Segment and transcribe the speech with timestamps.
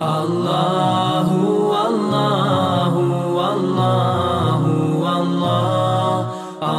[0.00, 1.28] الله
[1.72, 2.94] والله
[3.38, 4.62] والله
[5.04, 6.18] والله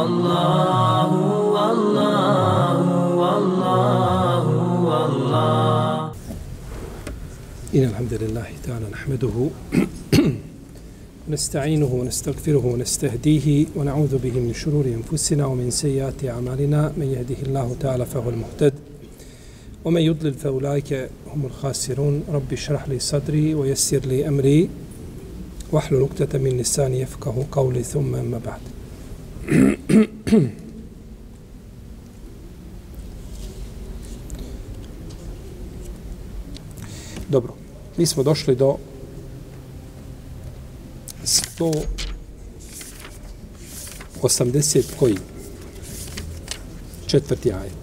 [0.02, 1.10] الله
[1.54, 2.78] والله
[3.22, 4.46] والله
[4.90, 6.12] والله
[7.74, 9.36] إن الحمد لله تعالى نحمده
[11.28, 16.92] ونستعينه ونستغفره ونستهديه ونعوذ به من شرور أنفسنا ومن سيئات أعمالنا.
[16.96, 18.74] من يهده الله تعالى فهو المهتد
[19.85, 24.69] ومن يضلل فأولئك هم الخاسرون رب اشرح لي صدري ويسر لي أمري
[25.71, 28.61] واحلل عقدة من لساني يفقه قولي ثم أما بعد
[37.29, 37.53] Dobro,
[37.97, 38.77] mi smo došli do
[44.21, 45.15] 180 koji?
[47.07, 47.82] Četvrti ajet.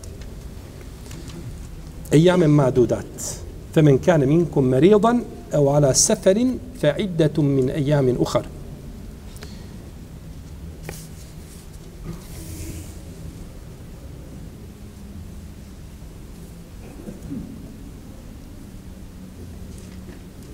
[2.11, 3.41] ejame madudat.
[3.73, 8.48] Femen kane minkum meridan, evo ala seferin, fe iddetum min ejamin uhar.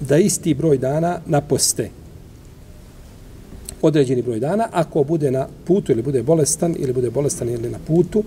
[0.07, 1.89] da isti broj dana naposte.
[3.81, 7.79] Određeni broj dana, ako bude na putu ili bude bolestan ili bude bolestan ili na
[7.87, 8.23] putu,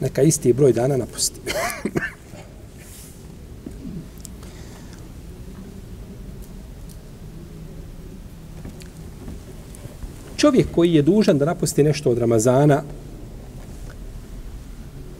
[0.00, 1.40] neka isti broj dana napusti.
[10.42, 12.82] čovjek koji je dužan da napusti nešto od Ramazana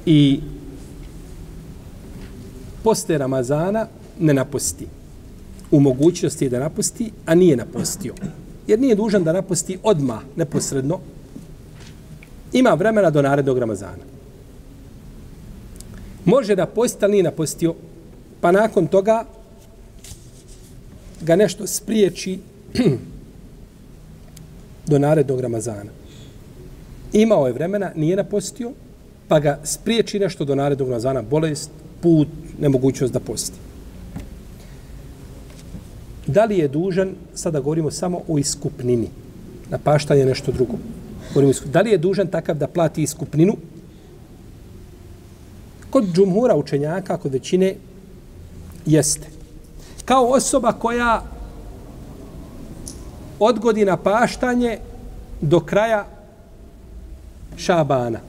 [0.07, 0.41] i
[2.83, 3.87] posle Ramazana
[4.19, 4.87] ne napusti.
[5.71, 8.15] U mogućnosti da napusti, a nije napustio.
[8.67, 10.99] Jer nije dužan da napusti odma neposredno.
[12.53, 14.05] Ima vremena do narednog Ramazana.
[16.25, 17.75] Može da posti, ali nije napustio.
[18.41, 19.25] Pa nakon toga
[21.21, 22.39] ga nešto spriječi
[24.87, 25.91] do narednog Ramazana.
[27.13, 28.73] Imao je vremena, nije napostio,
[29.29, 31.71] pa ga spriječi nešto do narednog Ramazana, bolest,
[32.01, 32.29] put,
[32.61, 33.59] nemogućnost da posti.
[36.27, 39.09] Da li je dužan, sada govorimo samo o iskupnini,
[39.71, 40.79] napaštanje nešto drugo.
[41.35, 43.57] Govorimo, da li je dužan takav da plati iskupninu?
[45.91, 47.75] Kod džumhura učenjaka, kod većine,
[48.87, 49.27] jeste.
[50.05, 51.23] Kao osoba koja
[53.45, 54.79] odgodi na paštanje
[55.41, 56.07] do kraja
[57.57, 58.21] šabana.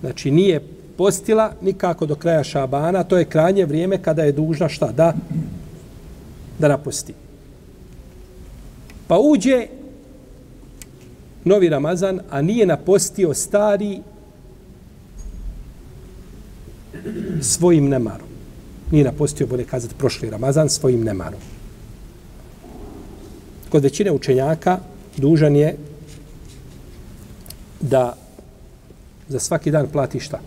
[0.00, 0.60] Znači nije
[0.96, 4.92] postila nikako do kraja šabana, to je krajnje vrijeme kada je dužna šta?
[4.92, 5.14] Da,
[6.58, 7.14] da naposti.
[9.06, 9.66] Pa uđe
[11.44, 14.00] novi Ramazan, a nije napostio stari
[17.40, 18.28] svojim nemarom.
[18.90, 21.40] Nije napostio, bolje kazati, prošli Ramazan svojim nemarom
[23.74, 24.78] kod većine učenjaka
[25.16, 25.76] dužan je
[27.80, 28.16] da
[29.28, 30.38] za svaki dan plati šta?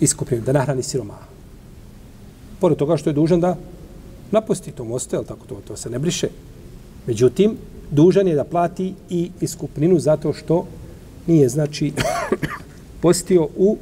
[0.00, 1.26] Iskupim, da nahrani siromaha.
[2.60, 3.56] Pored toga što je dužan da
[4.30, 6.28] napusti to mosto, jel tako to, to se ne briše.
[7.06, 7.58] Međutim,
[7.90, 10.66] dužan je da plati i iskupninu zato što
[11.26, 11.92] nije, znači,
[13.02, 13.76] postio u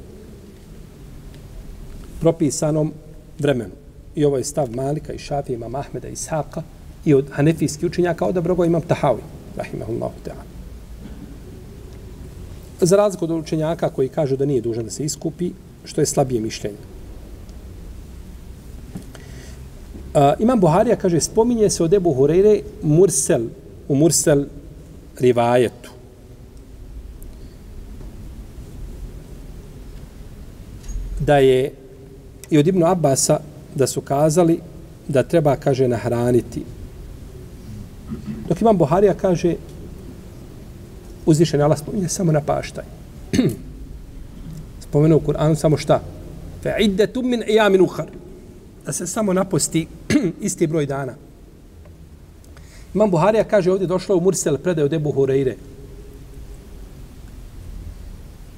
[2.21, 2.93] propisanom
[3.39, 3.75] vremenu.
[4.15, 6.63] I ovo je stav Malika i Šafija, imam Mahmeda i Saka,
[7.05, 9.23] i od hanefijskih učenjaka odabro ga imam Tahawi,
[9.57, 10.45] rahimahullahu ta'ala.
[12.81, 15.51] Za razliku od učenjaka koji kažu da nije dužan da se iskupi,
[15.85, 16.77] što je slabije mišljenje.
[20.15, 23.43] Uh, imam Buharija kaže, spominje se od Ebu Hureyre Mursel,
[23.89, 24.45] u Mursel
[25.19, 25.91] rivajetu.
[31.21, 31.73] Da je
[32.51, 33.41] i od Ibnu Abasa
[33.75, 34.61] da su kazali
[35.09, 36.63] da treba, kaže, nahraniti
[38.49, 39.55] Dok imam Buharija kaže
[41.27, 42.85] uzvišen Allah spominje samo na paštaj.
[44.89, 46.01] Spomenu u Kur'anu samo šta?
[46.63, 48.07] Fe iddetum min ijamin uhar.
[48.87, 49.87] Da se samo naposti
[50.41, 51.15] isti broj dana.
[52.95, 55.55] Imam Buharija kaže ovdje došlo u Mursel predaj od Ebu Hureyre.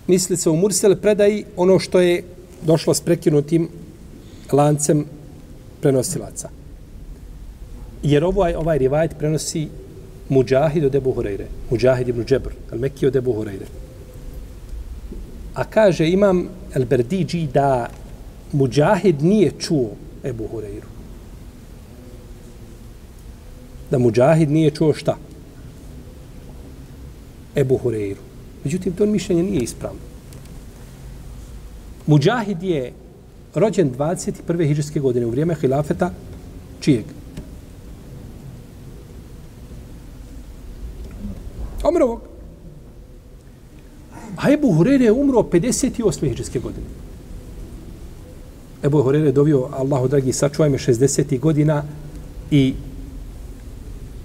[0.07, 2.23] Misli se u Mursel predaj ono što je
[2.63, 3.69] došlo s prekinutim
[4.53, 5.05] lancem
[5.81, 6.60] prenosilaca.
[8.03, 9.69] Jer ovaj, ovaj rivajet prenosi
[10.29, 11.47] Mujahid od Ebu Hureyre.
[11.71, 13.67] Mujahid ibn Džebr, al Mekki od Ebu Hureyre.
[15.55, 17.91] A kaže imam El Berdiđi da
[18.53, 19.91] Mujahid nije čuo
[20.25, 20.87] Ebu Hureyru.
[23.91, 25.17] Da Mujahid nije čuo šta?
[27.57, 28.23] Ebu Hureyru.
[28.65, 30.01] Međutim, to mišljenje nije ispravno.
[32.07, 32.93] Mujahid je
[33.55, 34.69] rođen 21.
[34.69, 36.11] hiđarske godine u vrijeme hilafeta
[36.81, 37.05] Čijeg?
[41.83, 42.21] Omerovog.
[44.37, 46.29] A Ebu Hurere je umro 58.
[46.29, 46.87] hiđarske godine.
[48.83, 51.39] Ebu Hurere je dovio, Allahu dragi, sačuvaj me 60.
[51.39, 51.85] godina
[52.51, 52.75] i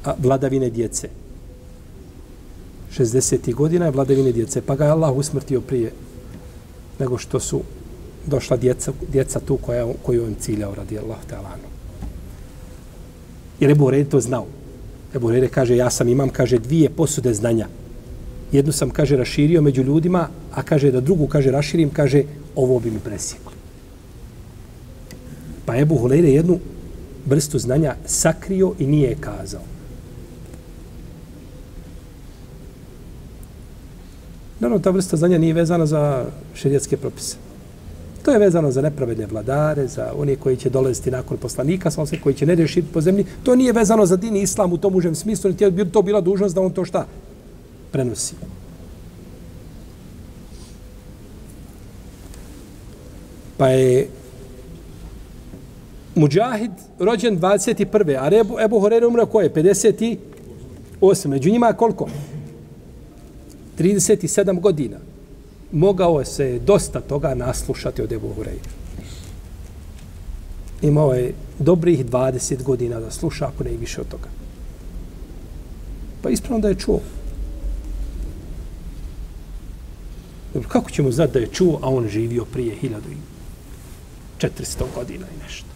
[0.06, 1.10] a, vladavine djece.
[2.98, 3.54] 60.
[3.54, 5.92] godina je vladavine djece, pa ga je Allah usmrtio prije
[7.00, 7.62] nego što su
[8.26, 11.36] došla djeca, djeca tu koja, koju on ciljao radi Allah te.
[13.60, 14.46] Jer Ebu Hurere to znao.
[15.16, 17.68] Ebu Rere kaže, ja sam imam, kaže, dvije posude znanja.
[18.52, 22.24] Jednu sam, kaže, raširio među ljudima, a kaže da drugu, kaže, raširim, kaže,
[22.56, 23.52] ovo bi mi presjeklo.
[25.66, 26.60] Pa Ebu Hurere jednu
[27.26, 29.62] vrstu znanja sakrio i nije je kazao.
[34.60, 36.26] Naravno, ta vrsta znanja nije vezana za
[36.56, 37.45] šerijetske propise.
[38.26, 42.36] To je vezano za nepravedne vladare, za one koji će dolaziti nakon poslanika, sa koji
[42.36, 43.26] će ne rešiti po zemlji.
[43.44, 46.22] To nije vezano za din i islam u tom užem smislu, niti je to bila
[46.22, 47.06] dužnost da on to šta
[47.92, 48.36] prenosi.
[53.58, 54.08] Pa je
[56.16, 58.18] Mujahid rođen 21.
[58.20, 59.54] A Ebu, Ebu Horeire umro koje?
[59.54, 61.28] 58.
[61.28, 62.10] Među njima koliko?
[63.80, 64.98] 37 godina.
[65.76, 68.70] Mogao se dosta toga naslušati od Ebu Hureyre.
[70.82, 74.30] Imao je dobrih 20 godina da sluša, ako ne i više od toga.
[76.22, 77.00] Pa ispravno da je čuo.
[80.54, 82.76] Dobro, kako ćemo znati da je čuo, a on živio prije
[84.40, 85.68] 1400 godina i nešto?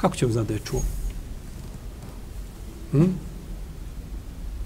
[0.00, 0.80] Kako ćemo znati da je čuo?
[2.92, 3.04] Hm?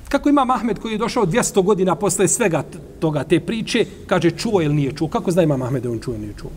[0.08, 2.64] Kako ima Mahmed koji je došao 200 godina posle svega
[3.00, 5.08] toga, te priče, kaže čuo ili nije čuo?
[5.08, 6.50] Kako zna ima Mahmed da on čuo ili nije čuo?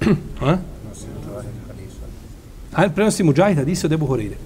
[0.40, 0.58] Ha?
[2.72, 4.36] Ajde, prenosi mu džahid hadisa od Ebu Horeire.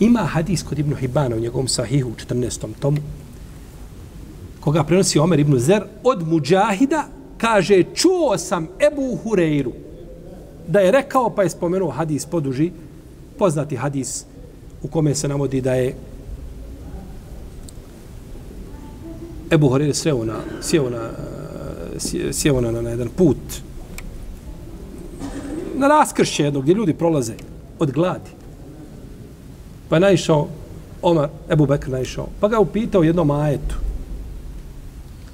[0.00, 2.66] Ima hadis kod Ibnu Hibana u njegovom sahihu u 14.
[2.80, 2.96] tomu,
[4.60, 7.04] koga prenosi Omer ibn Zer, od Mujahida
[7.38, 9.72] kaže, čuo sam Ebu Hureiru,
[10.68, 12.70] da je rekao, pa je spomenuo hadis poduži,
[13.38, 14.24] poznati hadis
[14.82, 15.94] u kome se navodi da je
[19.50, 21.10] Ebu Horeire sreo na, sjeo na,
[22.14, 23.36] eh, sjeo na, na jedan put,
[25.74, 27.34] na raskršće jednog gdje ljudi prolaze
[27.78, 28.30] od gladi.
[29.88, 30.48] Pa je naišao,
[31.02, 33.76] Omar, Ebu Bekr naišao, pa ga upitao jednom ajetu,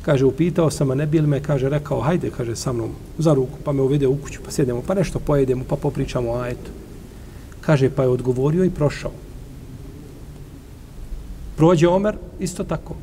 [0.06, 3.58] Kaže, upitao sam, a ne bil me, kaže, rekao, hajde, kaže, sa mnom za ruku,
[3.64, 6.70] pa me uvede u kuću, pa sjedemo, pa nešto pojedemo, pa popričamo o ajetu.
[7.60, 9.10] Kaže, pa je odgovorio i prošao.
[11.56, 12.94] Prođe Omer, isto tako.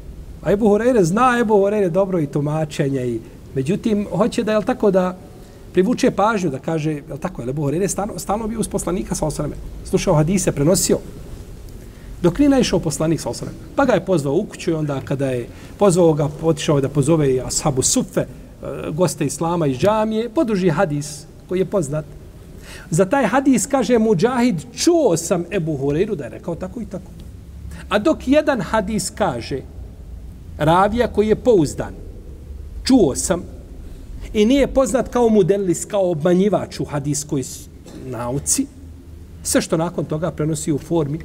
[0.43, 3.19] A Ebu Horeire zna Ebu Horeire dobro i tumačenje i
[3.55, 5.17] međutim, hoće da, je tako, da
[5.73, 9.25] privuče pažnju, da kaže, je tako, je Ebu Horeire stalno, stalno bio uz poslanika sa
[9.25, 9.55] osreme.
[9.85, 10.97] Slušao hadise, prenosio.
[12.21, 13.53] Dok nije naišao poslanik sa osreme.
[13.75, 15.47] Pa ga je pozvao u kuću i onda kada je
[15.77, 18.27] pozvao ga, otišao da pozove i ashabu sufe, eh,
[18.91, 22.05] goste islama iz džamije, podruži hadis koji je poznat.
[22.89, 27.11] Za taj hadis kaže Mujahid, čuo sam Ebu Horeiru da je rekao tako i tako.
[27.89, 29.61] A dok jedan hadis kaže,
[30.57, 31.93] ravija koji je pouzdan,
[32.83, 33.43] čuo sam,
[34.33, 37.43] i nije poznat kao mudelis, kao obmanjivač u hadiskoj
[38.05, 38.65] nauci,
[39.43, 41.19] sve što nakon toga prenosi u formi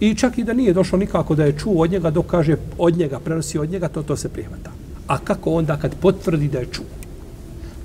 [0.00, 2.98] I čak i da nije došlo nikako da je čuo od njega, dok kaže od
[2.98, 4.70] njega, prenosi od njega, to to se prihvata.
[5.06, 6.84] A kako onda kad potvrdi da je čuo?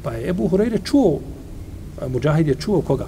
[0.04, 1.20] Pa je Ebu Hureyre čuo,
[2.08, 3.08] Mujahid je čuo koga?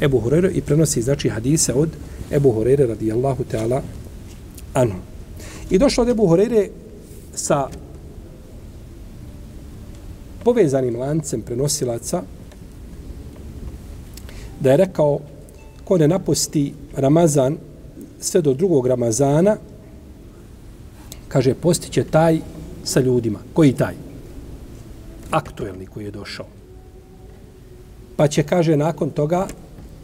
[0.00, 1.88] Ebu Hureyre i prenosi znači hadise od
[2.32, 3.80] Ebu Hureyre radijallahu ta'ala
[4.74, 4.98] anhu.
[5.70, 6.68] I došlo od Ebu Horeire
[7.34, 7.68] sa
[10.44, 12.22] povezanim lancem prenosilaca
[14.60, 15.20] da je rekao
[15.84, 17.56] ko ne naposti Ramazan
[18.20, 19.56] sve do drugog Ramazana,
[21.28, 22.40] kaže, postiće taj
[22.84, 23.38] sa ljudima.
[23.52, 23.94] Koji taj?
[25.30, 26.46] Aktuelni koji je došao.
[28.16, 29.46] Pa će, kaže, nakon toga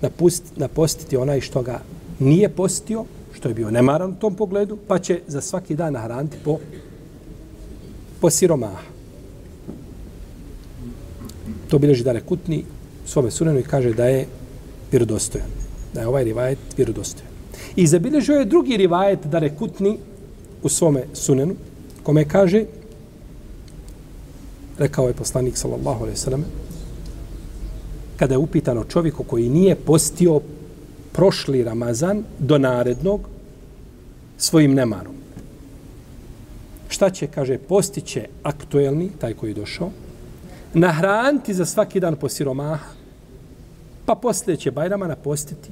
[0.01, 1.81] napust, napostiti onaj što ga
[2.19, 3.05] nije postio,
[3.45, 6.59] što je bio nemaran u tom pogledu, pa će za svaki dan nahraniti po,
[8.21, 8.81] po siromaha.
[11.69, 12.65] To bileži Dare Kutni
[13.05, 14.27] u svome sunenu i kaže da je
[14.91, 15.49] vjerodostojan.
[15.95, 17.29] Da je ovaj rivajet vjerodostojan.
[17.77, 19.99] I zabilježio je drugi rivajet da rekutni
[20.63, 21.55] u svome sunenu,
[22.03, 22.65] kome kaže,
[24.79, 26.45] rekao je poslanik sallallahu alaihi sallam,
[28.17, 30.41] kada je upitano čovjeku koji nije postio
[31.13, 33.34] prošli Ramazan do narednog
[34.37, 35.15] svojim nemarom.
[36.89, 39.91] Šta će, kaže, postiće aktuelni, taj koji je došao,
[40.75, 43.05] nahraniti za svaki dan po siromaha
[44.05, 45.71] Pa poslije će Bajrama napostiti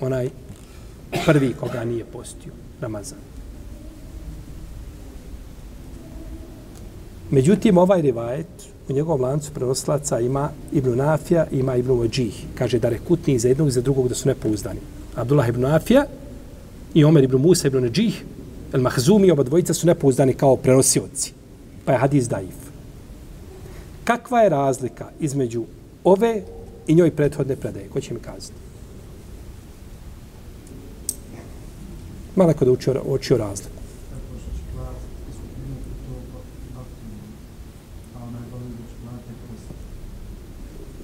[0.00, 0.30] onaj
[1.26, 3.18] prvi koga nije postio, Ramazan.
[7.30, 8.46] Međutim, ovaj rivajet
[8.88, 12.44] u njegovom lancu prenoslaca ima Ibn Nafija, ima Ibn Vajih.
[12.54, 14.80] Kaže da rekutni za jednog i za drugog da su nepouzdani.
[15.16, 16.04] Abdullah ibn Nafija
[16.94, 18.24] i Omer ibn Musa ibn Vajih,
[18.72, 21.32] El Mahzumi, oba dvojica su nepouzdani kao prenosioci.
[21.84, 22.70] Pa je hadis daif.
[24.04, 25.64] Kakva je razlika između
[26.04, 26.42] ove
[26.86, 27.88] i njoj prethodne predaje?
[27.88, 28.52] Ko će mi kazati?
[32.36, 33.80] Malo da učio, učio razliku.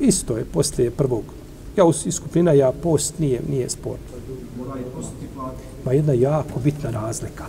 [0.00, 1.25] Isto je, poslije prvog.
[1.76, 3.97] Ja u iskupina, ja post nije, nije spor.
[5.87, 7.45] Pa jedna jako bitna razlika.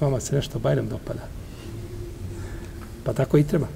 [0.00, 1.20] Vama se nešto bajnem dopada.
[3.04, 3.66] Pa tako i treba.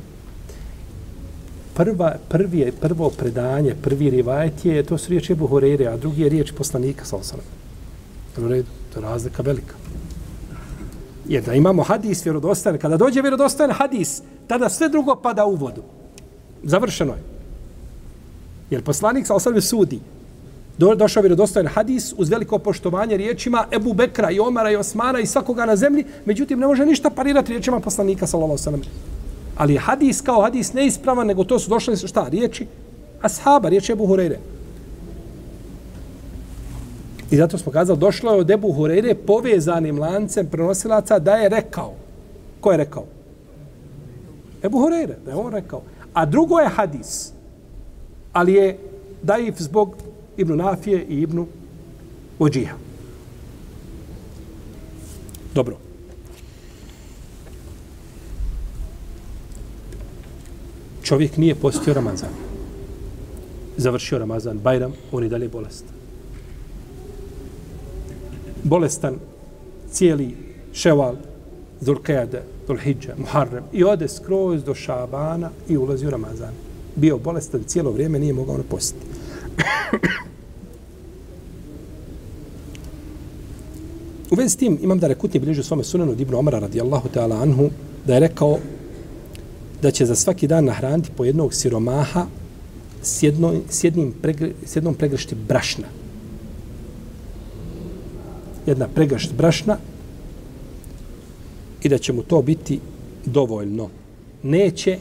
[1.74, 6.28] Prva, prvi prvo predanje, prvi rivajet je, to su riječi Ebu Horeire, a drugi je
[6.28, 7.40] riječ poslanika, sa osam.
[8.38, 9.74] U redu, to je razlika velika.
[11.28, 15.82] Jer da imamo hadis vjerodostan, kada dođe vjerodostan hadis, tada sve drugo pada u vodu.
[16.62, 17.29] Završeno je.
[18.70, 20.00] Jer poslanik sa osam sudi.
[20.78, 25.26] Do, došao vjerodostojan hadis uz veliko poštovanje riječima Ebu Bekra i Omara i Osmana i
[25.26, 28.88] svakoga na zemlji, međutim ne može ništa parirati riječima poslanika sallallahu alejhi
[29.56, 32.28] Ali hadis kao hadis neispravan, nego to su došle šta?
[32.28, 32.66] Riječi
[33.22, 34.36] ashaba, riječi Ebu Hureyre.
[37.30, 41.92] I zato smo kazali, došlo je od Ebu Hureyre povezanim lancem prenosilaca da je rekao.
[42.60, 43.04] Ko je rekao?
[44.62, 45.82] Ebu Hureyre, da je on rekao.
[46.14, 47.32] A drugo je hadis,
[48.32, 48.78] ali je
[49.22, 49.96] daif zbog
[50.36, 51.46] Ibnu Nafije i Ibnu
[52.38, 52.76] Ođiha.
[55.54, 55.76] Dobro.
[61.02, 62.30] Čovjek nije postio Ramazan.
[63.76, 65.94] Završio Ramazan, Bajram, on je dalje bolestan.
[68.64, 69.14] Bolestan
[69.90, 70.36] cijeli
[70.72, 71.16] ševal,
[71.80, 76.69] Zulkejade, Zulhidža, Muharrem i ode skroz do Šabana i ulazi u Ramazan.
[77.00, 79.06] Bio bolestan cijelo vrijeme, nije mogao napostiti.
[84.30, 87.70] U vezi s tim imam da rekutni bližu svome sunanu Ibn Omara radijallahu ta'ala anhu
[88.06, 88.58] da je rekao
[89.82, 92.26] da će za svaki dan nahraniti po jednog siromaha
[93.02, 95.86] s, jedno, s, jednim pregre, s jednom pregršti brašna.
[98.66, 99.76] Jedna pregršt brašna
[101.82, 102.80] i da će mu to biti
[103.24, 103.88] dovoljno.
[104.42, 104.98] Neće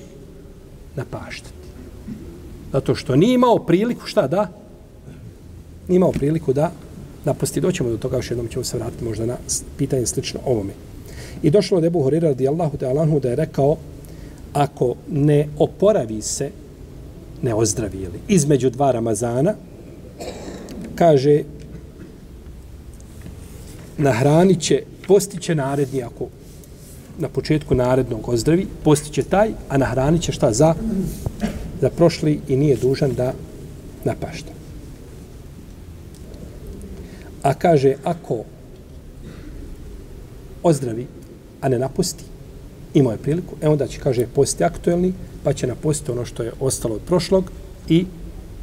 [0.96, 1.59] napaštati.
[2.74, 4.52] Zato što nije imao priliku šta da?
[5.88, 6.72] Nije imao priliku da
[7.26, 7.62] napusti.
[7.62, 9.38] Doćemo do toga, još jednom ćemo se vratiti možda na
[9.78, 10.74] pitanje slično ovome.
[11.44, 13.78] I došlo od Ebu Horira radijallahu ta'alanhu da je rekao
[14.54, 16.52] ako ne oporavi se,
[17.42, 19.54] ne ozdravi ili između dva Ramazana,
[20.96, 21.44] kaže
[23.98, 26.28] nahranit će, postiće naredni ako
[27.20, 30.74] na početku narednog ozdravi, postiće taj, a nahranit će šta za
[31.82, 33.34] za prošli i nije dužan da
[34.04, 34.52] napašta.
[37.44, 38.44] A kaže, ako
[40.64, 41.08] ozdravi,
[41.62, 42.24] a ne napusti,
[42.94, 46.52] imao je priliku, e onda će, kaže, posti aktuelni, pa će napustiti ono što je
[46.60, 47.52] ostalo od prošlog
[47.90, 48.06] i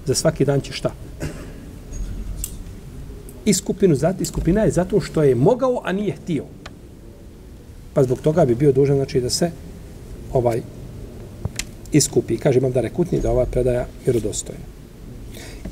[0.07, 0.93] za svaki dan će šta?
[3.45, 6.45] Iskupinu, iskupina je zato što je mogao, a nije htio.
[7.95, 9.51] Pa zbog toga bi bio dužan, znači, da se
[10.33, 10.63] ovaj
[11.97, 12.37] iskupi.
[12.37, 14.77] Kaže imam Dare Kutni da ova predaja vjerodostojna.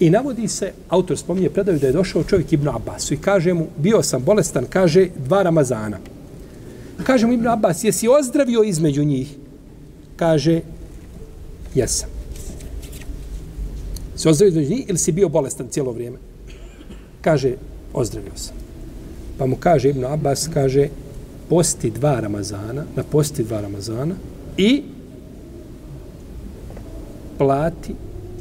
[0.01, 3.67] I navodi se, autor spominje predaju da je došao čovjek Ibn Abbasu i kaže mu,
[3.77, 5.99] bio sam bolestan, kaže, dva Ramazana.
[7.03, 9.35] Kaže mu Ibn Abbas, jesi ozdravio između njih?
[10.17, 10.61] Kaže,
[11.75, 12.09] jesam.
[14.17, 16.17] Si ozdravio između njih ili si bio bolestan cijelo vrijeme?
[17.21, 17.55] Kaže,
[17.93, 18.57] ozdravio sam.
[19.39, 20.89] Pa mu kaže Ibn Abbas, kaže,
[21.49, 24.15] posti dva Ramazana, na posti dva Ramazana
[24.57, 24.83] i
[27.39, 27.95] plati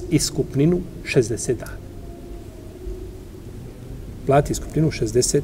[0.09, 1.77] iskupninu 60 dana.
[4.25, 5.41] Plati iskupninu 60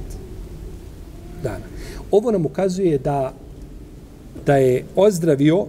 [1.43, 1.65] dana.
[2.11, 3.33] Ovo nam ukazuje da
[4.45, 5.65] da je ozdravio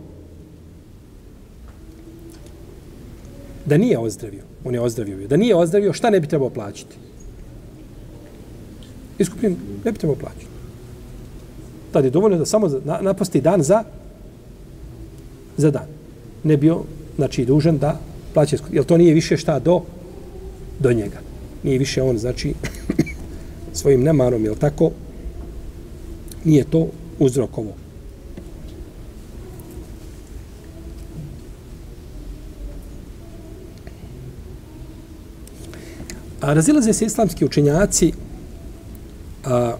[3.67, 4.43] da nije ozdravio.
[4.65, 5.29] On je ozdravio.
[5.29, 6.97] Da nije ozdravio, šta ne bi trebao plaćati?
[9.19, 10.47] Iskupninu ne bi trebao plaćati.
[11.93, 12.71] Tad je dovoljno da samo
[13.01, 13.85] naposti dan za
[15.57, 15.87] za dan.
[16.45, 16.83] Ne bio
[17.17, 18.00] znači dužan da
[18.35, 18.76] plaća skuplju.
[18.76, 19.83] Jer to nije više šta do,
[20.79, 21.21] do njega.
[21.62, 22.55] Nije više on, znači,
[23.73, 24.90] svojim nemarom, jel tako?
[26.45, 26.87] Nije to
[27.19, 27.73] uzrokovo.
[36.40, 38.12] A razilaze se islamski učenjaci
[39.45, 39.75] a,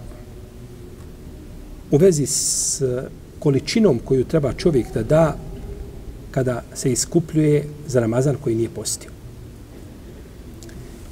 [1.91, 2.83] u vezi s
[3.39, 5.37] količinom koju treba čovjek da da
[6.31, 9.11] kada se iskupljuje za Ramazan koji nije postio.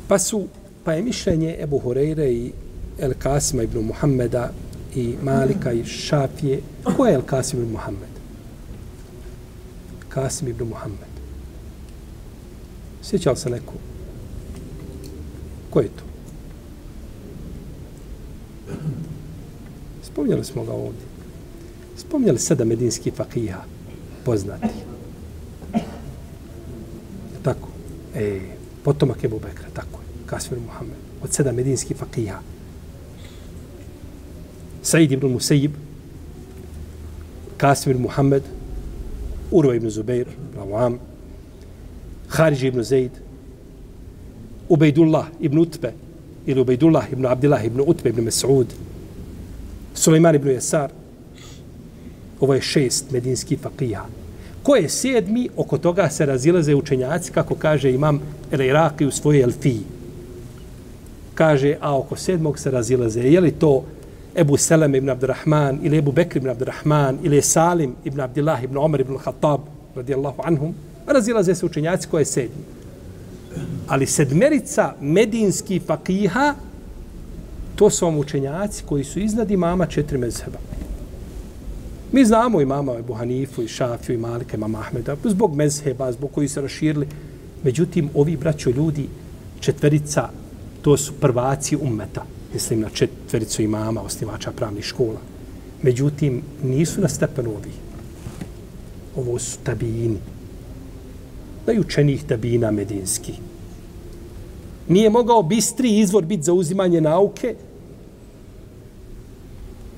[0.08, 0.46] Pa su,
[0.84, 2.52] pa je mišljenje Ebu Horeire i
[2.98, 4.50] El Kasima ibn Muhammeda
[4.94, 6.60] i Malika i Šafije.
[6.96, 8.08] Ko je El Kasim ibn Muhammed?
[10.08, 11.08] Kasim ibn Muhammed.
[13.02, 13.74] Sjeća se neko?
[15.70, 16.02] Ko je to?
[20.02, 21.02] Spomnjali smo ga ovdje.
[21.96, 23.64] Spomnjali sedam medinskih fakija
[24.24, 24.68] poznati.
[27.42, 27.68] Tako.
[28.18, 28.40] E,
[28.84, 30.26] potomak Ebu Bekra, tako je.
[30.26, 30.96] Kasmir Muhammed.
[31.22, 32.40] Od sedam medinskih fakija.
[34.82, 35.72] Said ibn Musayyib,
[37.56, 38.42] Kasmir Muhammed,
[39.50, 40.98] Urva ibn Zubair, Rawam,
[42.28, 43.10] Kharij ibn Zaid,
[44.68, 45.92] Ubejdullah ibn Utbe,
[46.46, 48.66] ili Ubejdullah ibn Abdillah ibn Utbe ibn Mas'ud,
[49.94, 50.90] Suleiman ibn Jesar,
[52.40, 54.06] ovo je šest medinskih fakija.
[54.68, 58.20] Ko je sedmi, oko toga se razilaze učenjaci, kako kaže imam
[58.52, 59.80] El Iraki u svojoj Elfiji.
[61.34, 63.20] Kaže, a oko sedmog se razilaze.
[63.20, 63.84] Je li to
[64.36, 68.76] Ebu Selem ibn Abdurrahman, ili Ebu Bekr ibn Abdurrahman, ili je Salim ibn Abdillah ibn
[68.76, 69.60] Omer ibn Khattab,
[69.96, 70.74] radijallahu anhum,
[71.06, 72.64] razilaze se učenjaci ko je sedmi.
[73.86, 76.54] Ali sedmerica medinski fakiha,
[77.76, 80.58] to su vam učenjaci koji su iznad imama četiri mezheba.
[82.12, 86.30] Mi znamo imama Ebu Hanifu i Šafiju i Malika i mama Ahmeda, zbog mezheba, zbog
[86.32, 87.06] koji se raširili.
[87.64, 89.08] Međutim, ovi braćo ljudi,
[89.60, 90.28] četverica,
[90.82, 92.24] to su prvaci ummeta.
[92.54, 95.20] Mislim na četvericu imama, osnivača pravnih škola.
[95.82, 97.72] Međutim, nisu na stepenu ovi.
[99.16, 100.18] Ovo su tabini.
[101.66, 103.32] Najučenijih tabina medinski.
[104.88, 107.54] Nije mogao bistri izvor biti za uzimanje nauke,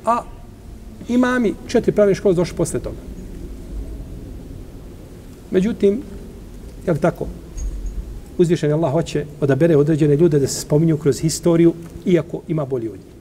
[0.04, 0.22] a
[1.08, 2.96] imami četiri pravne škole došli posle toga.
[5.50, 6.02] Međutim,
[6.86, 7.26] je li tako?
[8.38, 11.74] Uzvišen Allah hoće odabere određene ljude da se spominju kroz historiju,
[12.06, 13.14] iako ima bolji od njih.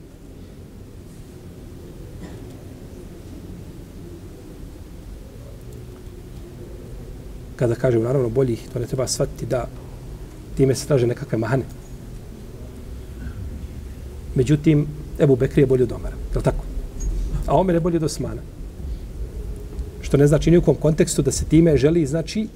[7.56, 9.68] Kada kažemo, naravno, boljih, to ne treba shvatiti da
[10.56, 11.64] time se traže nekakve mahane.
[14.34, 14.86] Međutim,
[15.20, 16.16] Ebu Bekri je bolji od Omara.
[16.32, 16.69] Je li tako?
[17.50, 18.42] A Omer je bolji od Osmana.
[20.00, 22.46] Što ne znači nijekom kontekstu da se time želi, znači,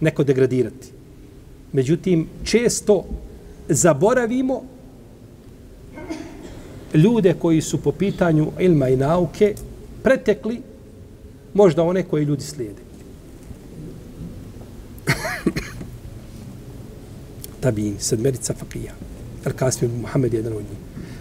[0.00, 0.88] neko degradirati.
[1.72, 3.04] Međutim, često
[3.68, 4.62] zaboravimo
[6.94, 9.54] ljude koji su po pitanju ilma i nauke
[10.02, 10.60] pretekli
[11.54, 12.82] možda one koje ljudi slijede.
[17.60, 18.92] Tabin, sedmerica fakija.
[19.44, 20.78] Al-Kasmi Muhammed je jedan od njih.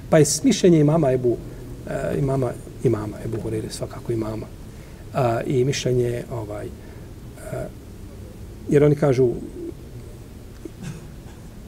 [0.09, 1.37] Pa je smišljenje imama Ebu, uh,
[2.19, 2.51] imama,
[2.87, 4.45] imama Ebu Horeire, svakako imama.
[5.13, 6.67] Uh, I mišljenje, ovaj,
[7.51, 7.65] a,
[8.69, 9.29] jer oni kažu,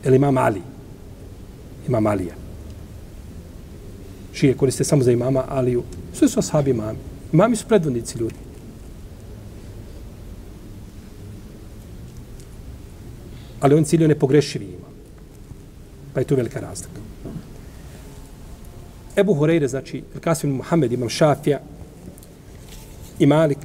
[0.03, 0.61] el imam Ali,
[1.87, 2.35] imam Alija.
[4.33, 5.83] Šije koriste samo za imama Aliju.
[6.13, 6.99] Sve su ashabi imami.
[7.33, 8.35] Imami su predvodnici ljudi.
[13.59, 14.87] Ali on cilio nepogrešivi ima.
[16.13, 17.01] Pa je tu velika razlika.
[19.17, 21.59] Ebu Hureyre, znači, Kasim Muhammed, imam Šafija
[23.19, 23.57] i Malik,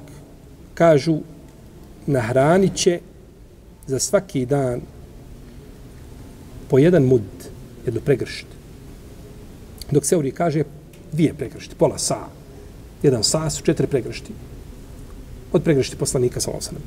[0.75, 1.19] kažu,
[2.07, 3.01] nahranit će
[3.87, 4.81] za svaki dan
[6.71, 7.23] po jedan mud,
[7.87, 8.47] jednu pregršt.
[9.91, 10.65] Dok se kaže
[11.13, 12.17] dvije pregršti, pola sa.
[13.03, 14.33] Jedan sa su četiri pregršti.
[15.53, 16.83] Od pregršti poslanika sa osanem.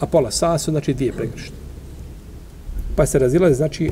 [0.00, 1.56] A pola sa su, znači, dvije pregršti.
[2.96, 3.90] Pa se razilaze, znači,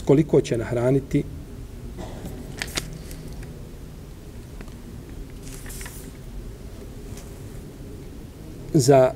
[0.00, 1.24] s koliko će nahraniti
[8.74, 9.12] za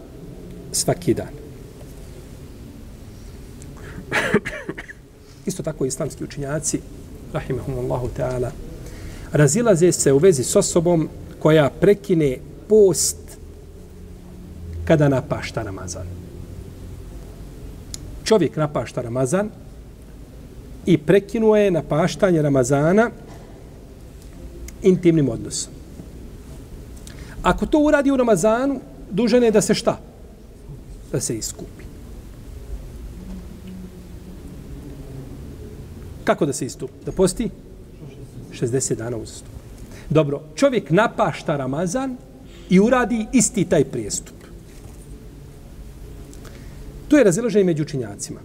[0.72, 1.32] svaki dan.
[5.46, 6.80] Isto tako islamski učinjaci,
[7.32, 8.50] rahimahumullahu ta'ala,
[9.32, 13.16] razilaze se u vezi s osobom koja prekine post
[14.84, 16.06] kada napašta Ramazan.
[18.24, 19.50] Čovjek napašta Ramazan,
[20.86, 23.10] i prekinuo je napaštanje Ramazana
[24.82, 25.72] intimnim odnosom.
[27.42, 29.98] Ako to uradi u Ramazanu, dužan je da se šta?
[31.12, 31.84] Da se iskupi.
[36.24, 37.04] Kako da se istupi?
[37.04, 37.50] Da posti?
[38.52, 39.48] 60 dana uzastup.
[40.10, 42.16] Dobro, čovjek napašta Ramazan
[42.70, 44.34] i uradi isti taj prijestup.
[47.08, 48.40] To je razilaženje među učinjacima.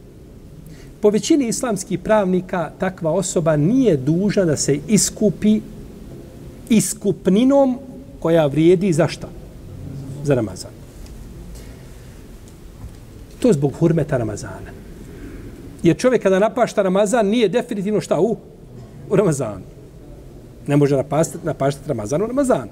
[1.01, 5.61] Po većini islamskih pravnika takva osoba nije dužna da se iskupi
[6.69, 7.79] iskupninom
[8.19, 9.27] koja vrijedi za šta?
[10.23, 10.71] Za Ramazan.
[13.39, 14.71] To je zbog hurmeta Ramazana.
[15.83, 18.37] Jer čovjek kada napašta Ramazan nije definitivno šta u,
[19.09, 19.63] u Ramazanu.
[20.67, 22.71] Ne može napaštati, napaštati Ramazan u Ramazanu.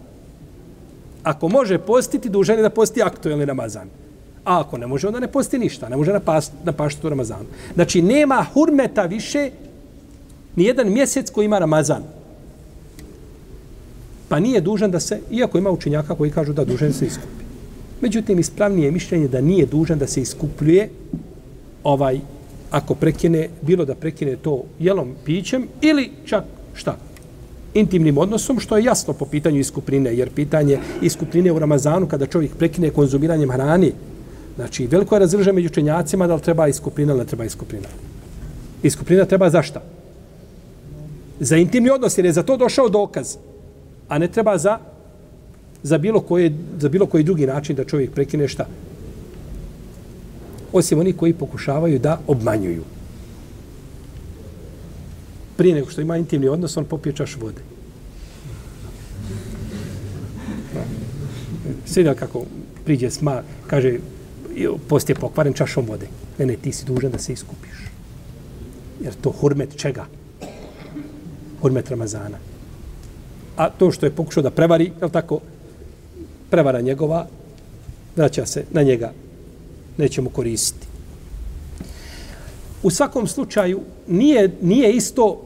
[1.23, 3.89] Ako može postiti, dužan je da posti aktuelni Ramazan.
[4.47, 5.89] A ako ne može, onda ne posti ništa.
[5.89, 7.45] Ne može napaštati, napaštati u Ramazanu.
[7.73, 9.49] Znači, nema hurmeta više
[10.55, 12.03] ni jedan mjesec koji ima Ramazan.
[14.29, 17.43] Pa nije dužan da se, iako ima učenjaka koji kažu da dužan se iskupi.
[18.01, 20.89] Međutim, ispravnije mišljenje da nije dužan da se iskupljuje
[21.83, 22.19] ovaj,
[22.71, 26.97] ako prekine, bilo da prekine to jelom, pićem ili čak šta?
[27.73, 32.55] Intimnim odnosom, što je jasno po pitanju iskupline, jer pitanje iskupline u Ramazanu, kada čovjek
[32.55, 33.91] prekine konzumiranjem hrani,
[34.57, 37.87] znači veliko je razrže među učenjacima da li treba iskuplina ili ne treba iskuplina.
[38.83, 39.81] Iskuplina treba za šta?
[41.39, 43.37] Za intimni odnos, jer je za to došao dokaz
[44.07, 44.79] a ne treba za
[45.83, 48.65] za bilo, koje, za bilo koji drugi način da čovjek prekine šta.
[50.73, 52.83] Osim oni koji pokušavaju da obmanjuju.
[55.57, 57.61] Prije nego što ima intimni odnos, on popije čaš vode.
[61.85, 62.43] Sve kako
[62.85, 63.97] priđe sma, kaže,
[64.87, 66.07] post je pokvaren čašom vode.
[66.39, 67.77] Ne, ne, ti si dužan da se iskupiš.
[69.01, 70.05] Jer to hurmet čega?
[71.61, 72.37] Hurmet Ramazana
[73.57, 75.39] a to što je pokušao da prevari, je tako,
[76.49, 77.27] prevara njegova,
[78.15, 79.13] vraća se na njega,
[79.97, 80.87] Nećemo koristiti.
[82.83, 85.41] U svakom slučaju, nije, nije isto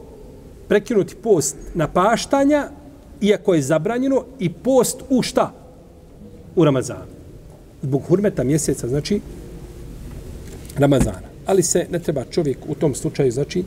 [0.67, 2.67] prekinuti post na paštanja,
[3.21, 5.53] iako je zabranjeno, i post u šta?
[6.55, 7.20] U Ramazanu.
[7.81, 9.21] Zbog hurmeta mjeseca, znači,
[10.77, 11.31] Ramazana.
[11.45, 13.63] Ali se ne treba čovjek u tom slučaju, znači,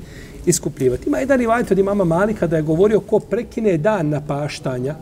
[0.47, 1.09] iskupljivati.
[1.09, 4.95] Ima jedan rivajet od imama Malika da je govorio ko prekine dan napaštanja,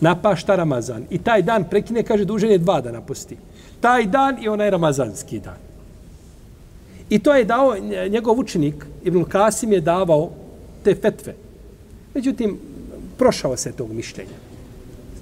[0.00, 1.04] napašta Ramazan.
[1.10, 3.36] I taj dan prekine, kaže, dužen je dva dana posti.
[3.80, 5.56] Taj dan i onaj ramazanski dan.
[7.10, 7.76] I to je dao
[8.10, 10.30] njegov učenik, Ibn Kasim je davao
[10.84, 11.34] te fetve.
[12.14, 12.58] Međutim,
[13.18, 14.49] prošao se tog mišljenja.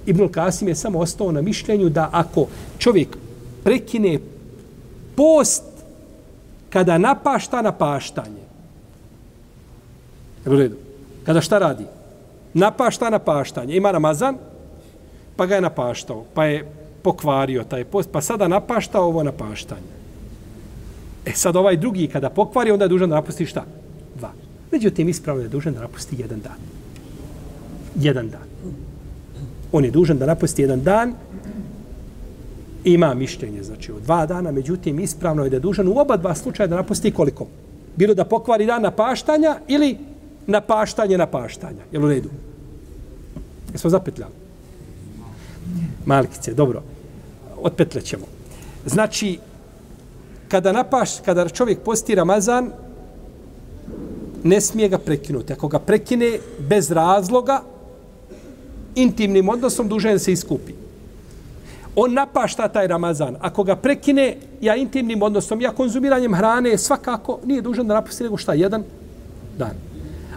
[0.09, 3.17] Ibn Kasim je samo ostao na mišljenju da ako čovjek
[3.63, 4.19] prekine
[5.15, 5.63] post
[6.69, 8.49] kada napašta napaštanje,
[10.45, 10.75] U redu.
[11.23, 11.85] Kada šta radi?
[12.53, 13.75] Napašta napaštanje.
[13.75, 14.37] Ima Ramazan,
[15.35, 16.65] pa ga je napaštao, pa je
[17.03, 19.99] pokvario taj post, pa sada napašta ovo napaštanje.
[21.25, 23.65] E sad ovaj drugi kada pokvari, onda je dužan da napusti šta?
[24.15, 24.31] Dva.
[24.71, 26.57] Međutim, ispravno je dužan da napusti jedan dan.
[27.95, 28.48] Jedan dan.
[29.71, 31.13] On je dužan da napusti jedan dan,
[32.83, 36.35] ima mišljenje, znači, od dva dana, međutim, ispravno je da je dužan u oba dva
[36.35, 37.47] slučaja da napusti koliko?
[37.95, 39.97] Bilo da pokvari dan napaštanja ili
[40.47, 41.83] napaštanje napaštanja.
[41.91, 42.29] Jel u redu?
[43.73, 44.33] Jesmo zapetljali?
[46.05, 46.83] Malkice, dobro.
[47.61, 48.25] Otpetlećemo.
[48.85, 49.39] Znači,
[50.47, 52.71] kada napaš, kada čovjek posti Ramazan,
[54.43, 55.53] ne smije ga prekinuti.
[55.53, 57.61] Ako ga prekine bez razloga,
[58.95, 60.73] intimnim odnosom dužan se iskupi.
[61.95, 63.35] On napašta taj Ramazan.
[63.39, 68.37] Ako ga prekine, ja intimnim odnosom, ja konzumiranjem hrane, svakako nije dužan da napusti nego
[68.37, 68.83] šta, jedan
[69.57, 69.73] dan.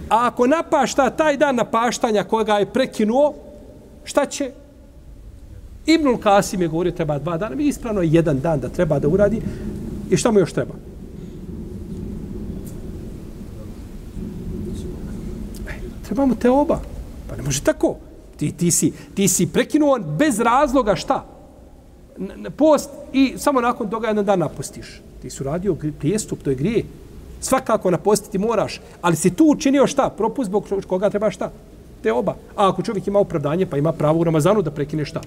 [0.09, 3.35] A ako napašta taj dan napaštanja koga je prekinuo,
[4.05, 4.51] šta će?
[5.87, 9.09] Ibnul Kasim je govorio treba dva dana, mi ispravno je jedan dan da treba da
[9.09, 9.43] uradi.
[10.11, 10.75] I šta mu još treba?
[15.69, 15.73] E,
[16.07, 16.81] treba mu te oba.
[17.29, 17.97] Pa ne može tako.
[18.43, 21.25] Ti, ti, si, ti si prekinuo bez razloga šta?
[22.57, 25.01] Post i samo nakon toga jedan dan napustiš.
[25.23, 26.85] Ti su radio prijestup, to je grije
[27.41, 30.11] svakako napostiti moraš, ali si tu učinio šta?
[30.17, 31.51] Propust zbog koga treba šta?
[32.03, 32.35] Te oba.
[32.57, 35.21] A ako čovjek ima opravdanje, pa ima pravo u Ramazanu da prekine šta?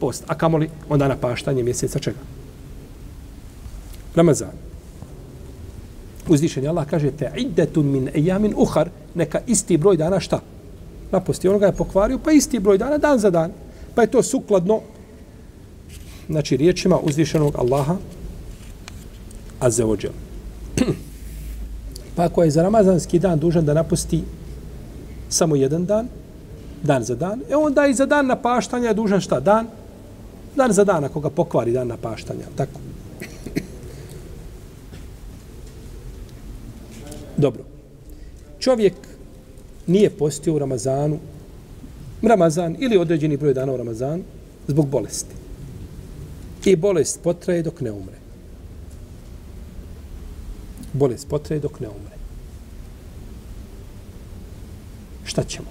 [0.00, 0.24] Post.
[0.26, 2.18] A kamoli onda na paštanje mjeseca čega?
[4.14, 4.58] Ramazan.
[6.28, 10.40] Uzvišen je Allah kaže te iddetun min ejamin uhar, neka isti broj dana šta?
[11.12, 13.52] Napustio, On ga je pokvario, pa isti broj dana, dan za dan.
[13.94, 14.80] Pa je to sukladno
[16.28, 17.96] znači riječima uzvišenog Allaha
[19.60, 20.12] Azzeođel.
[22.16, 24.22] Pa ako je za ramazanski dan dužan da napusti
[25.28, 26.08] samo jedan dan,
[26.82, 29.40] dan za dan, e onda i za dan napaštanja je dužan šta?
[29.40, 29.66] Dan?
[30.56, 32.44] Dan za dan, ako ga pokvari dan napaštanja.
[32.56, 32.80] Tako.
[37.36, 37.62] Dobro.
[38.58, 38.94] Čovjek
[39.86, 41.18] nije postio u Ramazanu,
[42.22, 44.22] Ramazan ili određeni broj dana u Ramazanu
[44.68, 45.34] zbog bolesti.
[46.64, 48.16] I bolest potraje dok ne umre.
[50.92, 52.16] Bolest potraje dok ne umre.
[55.24, 55.68] Šta ćemo?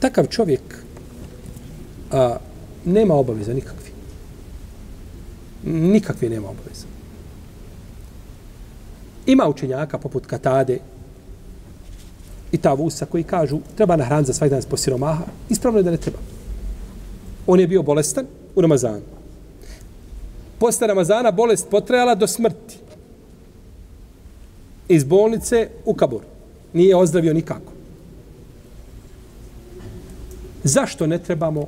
[0.00, 0.60] Takav čovjek
[2.12, 2.36] a,
[2.84, 3.90] nema obaveza nikakvi.
[5.64, 6.99] Nikakve nema obaveza.
[9.26, 10.78] Ima učenjaka poput Katade
[12.52, 15.24] i Tavusa koji kažu treba na hran za svaki dan po siromaha.
[15.48, 16.18] Ispravno je da ne treba.
[17.46, 19.02] On je bio bolestan u Ramazanu.
[20.58, 22.78] Posle Ramazana bolest potrajala do smrti.
[24.88, 26.20] Iz bolnice u kabur.
[26.72, 27.72] Nije ozdravio nikako.
[30.64, 31.66] Zašto ne trebamo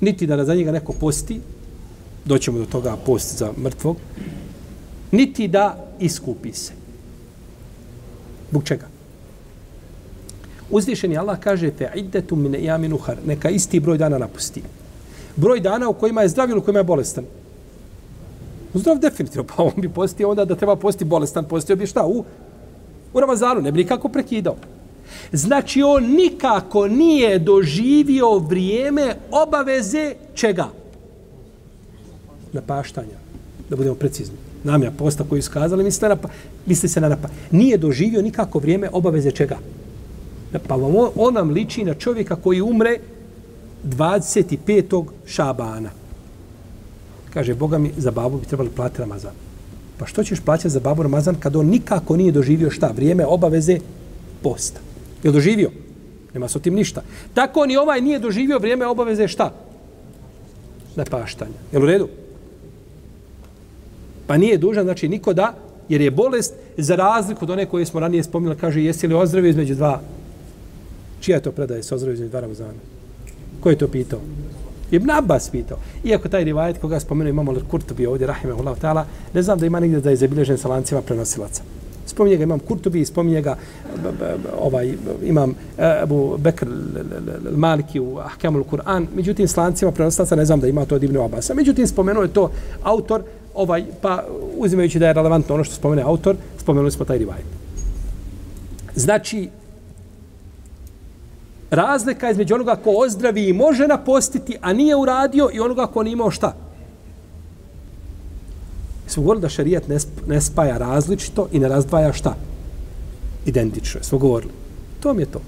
[0.00, 1.40] niti da za njega neko posti,
[2.24, 3.96] doćemo do toga post za mrtvog,
[5.12, 6.72] niti da iskupi se.
[8.50, 8.86] Bog čega?
[10.70, 14.62] Uzvišeni Allah kaže fe iddatu min jaminu har, neka isti broj dana napusti.
[15.36, 17.24] Broj dana u kojima je zdrav ili u kojima je bolestan.
[18.74, 22.06] Zdrav definitivno, pa on bi postio onda da treba posti bolestan, postio bi šta?
[22.06, 22.24] U,
[23.12, 24.56] u Ramazanu, ne bi nikako prekidao.
[25.32, 30.68] Znači on nikako nije doživio vrijeme obaveze čega?
[32.52, 33.18] Napaštanja.
[33.68, 34.51] Da budemo precizni.
[34.64, 36.16] Namja posta koju iskazali, misli, na,
[36.66, 37.28] misli se na napa.
[37.50, 39.58] Nije doživio nikako vrijeme obaveze čega?
[40.68, 42.98] Pa on, on nam liči na čovjeka koji umre
[43.84, 45.04] 25.
[45.26, 45.90] šabana.
[47.34, 49.32] Kaže, Boga mi, za babu bi trebali platiti Ramazan.
[49.98, 52.92] Pa što ćeš plaćati za babu Ramazan kad on nikako nije doživio šta?
[52.96, 53.78] Vrijeme obaveze
[54.42, 54.80] posta.
[55.22, 55.70] Je doživio?
[56.34, 57.02] Nema s tim ništa.
[57.34, 59.52] Tako ni ovaj nije doživio vrijeme obaveze šta?
[60.96, 61.58] Nepaštanja.
[61.72, 62.08] Je u redu?
[64.32, 65.54] Pa nije dužan, znači niko da,
[65.88, 69.48] jer je bolest za razliku od one koje smo ranije spominjali, kaže, jesi li ozdravio
[69.48, 70.00] između dva?
[71.20, 72.72] Čija je to predaje se ozdravio između dva Ramazana?
[73.60, 74.20] Ko je to pitao?
[74.90, 75.78] Ibn Abbas pitao.
[76.04, 80.00] Iako taj rivajet koga spomenu imamo Kurtubi ovdje, rahimahullahu ta'ala, ne znam da ima nigdje
[80.00, 81.62] da je zabilježen sa lancima prenosilaca.
[82.06, 83.56] Spominje ga imam Kurtubi, spominje ga
[84.58, 85.54] ovaj, imam e,
[86.02, 86.66] Abu Bekr
[87.50, 91.16] Maliki u Ahkamul Kur'an, međutim s lancima prenosilaca ne znam da ima to od Ibn
[91.16, 91.54] Abbasa.
[91.54, 92.50] Međutim, spomenuo je to
[92.82, 93.22] autor,
[93.54, 94.24] ovaj, pa
[94.56, 97.46] uzimajući da je relevantno ono što spomene autor, spomenuli smo taj rivajet.
[98.94, 99.48] Znači,
[101.70, 106.12] razlika između onoga ko ozdravi i može napostiti, a nije uradio, i onoga ko nije
[106.12, 106.54] imao šta.
[109.06, 112.34] Smo govorili da šarijat ne, ne spaja različito i ne razdvaja šta?
[113.46, 114.02] Identično.
[114.02, 114.52] Smo govorili.
[115.00, 115.40] To mi je to.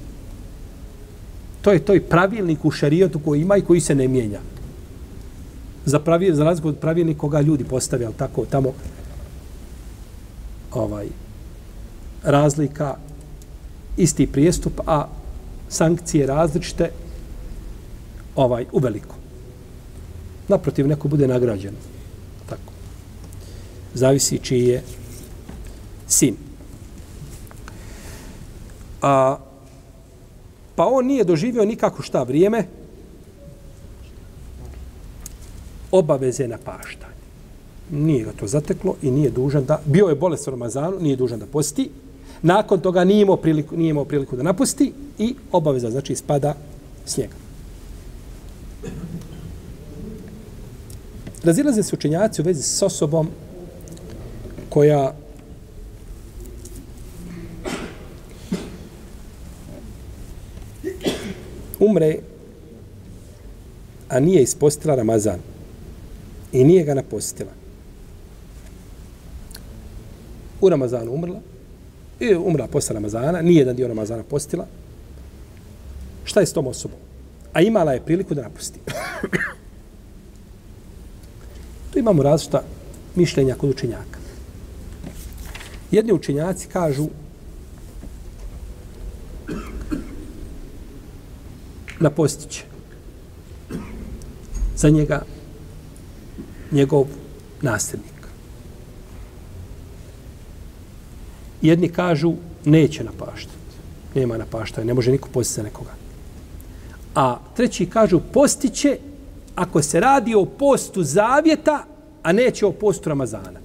[1.62, 4.40] To je to i pravilnik u šarijatu koji ima i koji se ne mijenja.
[5.86, 8.72] Za, pravil, za razliku od pravilnika koga ljudi postavljaju tako tamo
[10.72, 11.06] ovaj
[12.22, 12.96] razlika
[13.96, 15.06] isti prijestup, a
[15.68, 16.90] sankcije različite
[18.36, 19.14] ovaj u veliko.
[20.48, 21.74] Naprotiv, neko bude nagrađen.
[22.46, 22.72] Tako.
[23.94, 24.82] Zavisi čiji je
[26.08, 26.36] sin.
[29.02, 29.36] A,
[30.76, 32.66] pa on nije doživio nikako šta vrijeme
[35.94, 37.14] obaveze na paštanje.
[37.90, 39.80] Nije ga to zateklo i nije dužan da...
[39.86, 41.90] Bio je bolest u Ramazanu, nije dužan da posti,
[42.42, 46.54] nakon toga nije imao priliku, nije imao priliku da napusti i obaveza, znači, spada
[47.06, 47.34] s njega.
[51.44, 53.28] Razilaze se učenjaci u vezi s osobom
[54.68, 55.14] koja
[61.78, 62.18] umre,
[64.08, 65.53] a nije ispostila Ramazan
[66.54, 67.50] i nije ga napostila.
[70.60, 71.40] U Ramazanu umrla,
[72.20, 74.66] I umrla posle Ramazana, nije jedan dio Ramazana postila.
[76.24, 76.98] Šta je s tom osobom?
[77.52, 78.80] A imala je priliku da napusti.
[81.92, 82.62] tu imamo različita
[83.14, 84.18] mišljenja kod učenjaka.
[85.90, 87.06] Jedni učenjaci kažu
[92.00, 92.64] na postiće
[94.76, 95.22] za njega
[96.74, 97.06] njegov
[97.62, 98.14] nasljednik.
[101.62, 102.34] Jedni kažu
[102.64, 103.56] neće napaštati.
[104.14, 105.90] Nema napaštaja, ne može niko postiti za nekoga.
[107.14, 108.98] A treći kažu postiće
[109.54, 111.84] ako se radi o postu zavjeta,
[112.22, 113.60] a neće o postu Ramazana.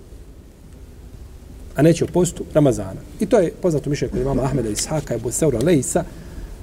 [1.76, 3.02] A neće o postu Ramazana.
[3.20, 6.04] I to je poznato mišljenje kod imama Ahmeda Ishaka, Ebu Seura Leisa,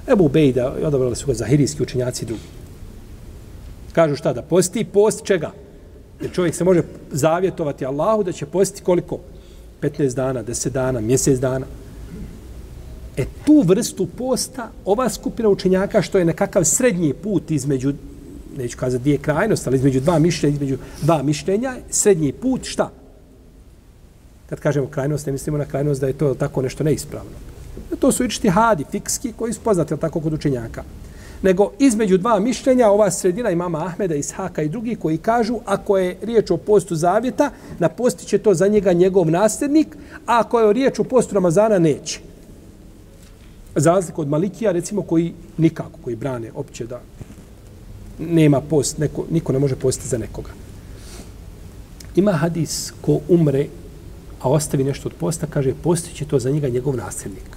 [0.07, 2.41] Ebu Bejda, odabrali su ga zahirijski učenjaci drugi.
[3.93, 4.83] Kažu šta da posti?
[4.83, 5.51] Post čega?
[6.21, 9.19] Jer čovjek se može zavjetovati Allahu da će postiti koliko?
[9.81, 11.65] 15 dana, 10 dana, mjesec dana.
[13.17, 17.93] E tu vrstu posta, ova skupina učenjaka što je nekakav srednji put između
[18.57, 22.91] neću kazati dvije krajnosti, ali između dva mišljenja, između dva mišljenja, srednji put, šta?
[24.49, 27.31] Kad kažemo krajnost, ne mislimo na krajnost da je to tako nešto neispravno.
[27.99, 30.83] To su ičti hadi, fikski, koji su poznati, tako, kod učenjaka.
[31.41, 36.17] Nego između dva mišljenja, ova sredina imama Ahmeda, Ishaka i drugi, koji kažu, ako je
[36.21, 40.73] riječ o postu zavjeta, na posti će to za njega njegov nasljednik, a ako je
[40.73, 42.19] riječ o postu Ramazana, neće.
[43.75, 47.01] Za razliku od Malikija, recimo, koji nikako, koji brane opće da
[48.19, 50.49] nema post, neko, niko ne može postiti za nekoga.
[52.15, 53.67] Ima hadis ko umre,
[54.41, 57.56] a ostavi nešto od posta, kaže, postiće to za njega njegov nasljednik.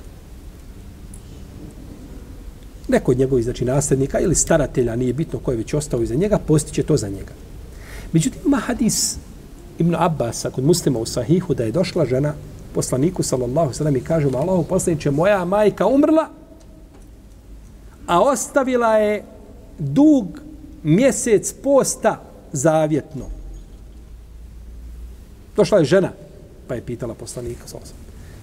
[2.90, 6.38] Neko od njegovih, znači, nasljednika ili staratelja, nije bitno ko je već ostao iza njega,
[6.38, 7.32] postiće to za njega.
[8.12, 9.16] Međutim, ima hadis
[9.78, 12.34] Ibn Abbasa kod muslima u Sahihu da je došla žena
[12.74, 16.28] poslaniku sallallahu sallam i kaže mu Allahu poslaniće, moja majka umrla
[18.06, 19.24] a ostavila je
[19.78, 20.40] dug
[20.82, 22.20] mjesec posta
[22.52, 23.24] zavjetno.
[25.56, 26.12] Došla je žena
[26.68, 27.99] pa je pitala poslanika sallallahu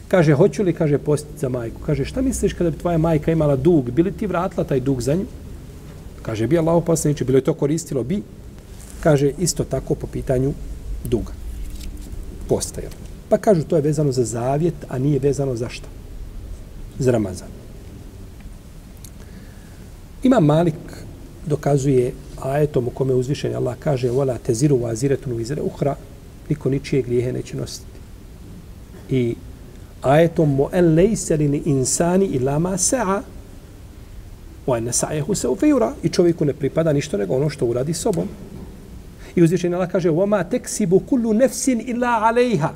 [0.07, 1.81] Kaže, hoću li, kaže, postiti za majku?
[1.85, 3.91] Kaže, šta misliš kada bi tvoja majka imala dug?
[3.91, 5.25] Bili ti vratila taj dug za nju?
[6.21, 8.03] Kaže, bi Allah poslaniče, bilo je to koristilo?
[8.03, 8.23] Bi.
[9.03, 10.53] Kaže, isto tako po pitanju
[11.05, 11.33] duga.
[12.49, 12.89] Postaje.
[13.29, 15.87] Pa kažu, to je vezano za zavjet, a nije vezano za šta?
[16.99, 17.47] Za Ramazan.
[20.23, 21.03] Ima Malik
[21.45, 25.95] dokazuje ajetom u kome uzvišen Allah kaže vola teziru vaziretunu vizere uhra
[26.49, 27.85] niko ničije grijehe neće nositi.
[29.09, 29.35] I
[30.06, 33.22] ajetom mu en lejse li ni insani ila ma sa'a
[34.66, 38.28] wa ene sa'jehu se ufejura i čovjeku ne pripada ništa nego ono što uradi sobom.
[39.36, 42.68] I uzvišen Allah kaže وَمَا تَكْسِبُ كُلُّ نَفْسٍ إِلَّا عَلَيْهَا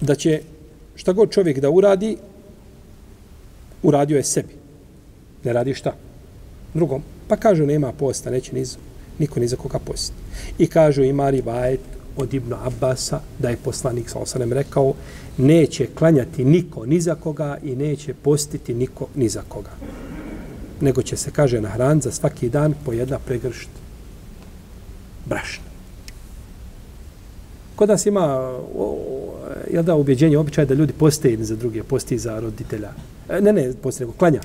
[0.00, 0.40] da će
[0.94, 2.16] šta god čovjek da uradi,
[3.82, 4.54] uradio je sebi.
[5.44, 5.94] Ne radi šta?
[6.74, 7.02] Drugom.
[7.28, 8.76] Pa kažu nema posta, neće niz,
[9.18, 10.18] niko ni za koga postiti.
[10.58, 11.80] I kažu ima rivajet
[12.17, 14.93] od Ibn Abbasa da je poslanik sa osanem rekao
[15.37, 19.71] neće klanjati niko ni za koga i neće postiti niko ni za koga.
[20.81, 23.69] Nego će se, kaže, na hran za svaki dan po jedna pregršt
[25.25, 25.65] brašna.
[27.75, 28.53] Kod nas ima
[29.71, 32.91] je da ubjeđenje, običaj da ljudi poste jedni za druge, posti za roditelja.
[33.29, 34.41] E, ne, ne, posti nego klanja.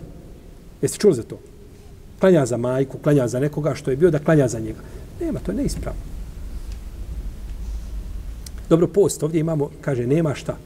[0.82, 1.38] Jeste čuli za to?
[2.20, 4.80] Klanja za majku, klanja za nekoga što je bio da klanja za njega.
[5.20, 6.00] Nema, to je neispravno.
[8.70, 10.56] Dobro, post, ovdje imamo, kaže, nema šta.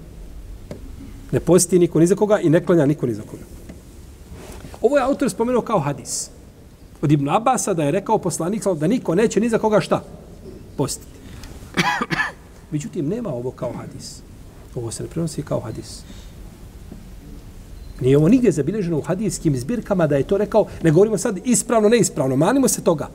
[1.33, 3.43] Ne posti niko ni za koga i ne klanja niko ni za koga.
[4.83, 6.31] Ovo je autor spomenuo kao hadis.
[7.03, 10.05] Od Ibn Abasa da je rekao poslanik da niko neće ni za koga šta
[10.77, 11.07] postiti.
[12.73, 14.21] Međutim, nema ovo kao hadis.
[14.75, 16.03] Ovo se ne prenosi kao hadis.
[18.01, 21.88] Nije ovo nigdje zabilježeno u hadijskim zbirkama da je to rekao, ne govorimo sad ispravno,
[21.88, 23.09] neispravno, manimo se toga.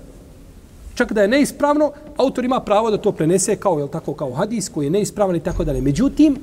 [1.00, 4.70] Čak da je neispravno, autor ima pravo da to prenese kao, je tako, kao hadis
[4.70, 5.82] koji je neispravan i tako dalje.
[5.82, 6.36] Međutim,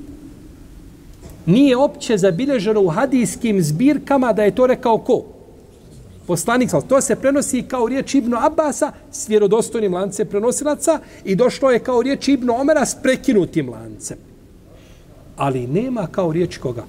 [1.47, 5.25] nije opće zabilježeno u hadijskim zbirkama da je to rekao ko?
[6.27, 11.79] poslanik, to se prenosi kao riječ Ibn Abasa s vjerodostojnim lancem prenosilaca i došlo je
[11.79, 14.17] kao riječ Ibn Omera s prekinutim lancem.
[15.37, 16.85] Ali nema kao riječ koga?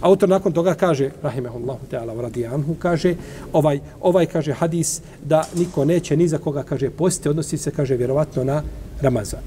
[0.00, 3.14] Autor nakon toga kaže, rahimehullahu ta'ala radijanhu, kaže,
[3.52, 7.96] ovaj, ovaj kaže hadis da niko neće ni za koga, kaže, poste, odnosi se, kaže,
[7.96, 8.62] vjerovatno na
[9.00, 9.40] Ramazan.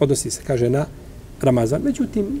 [0.00, 0.86] Odnosi se, kaže, na
[1.42, 1.82] Ramazan.
[1.84, 2.40] Međutim,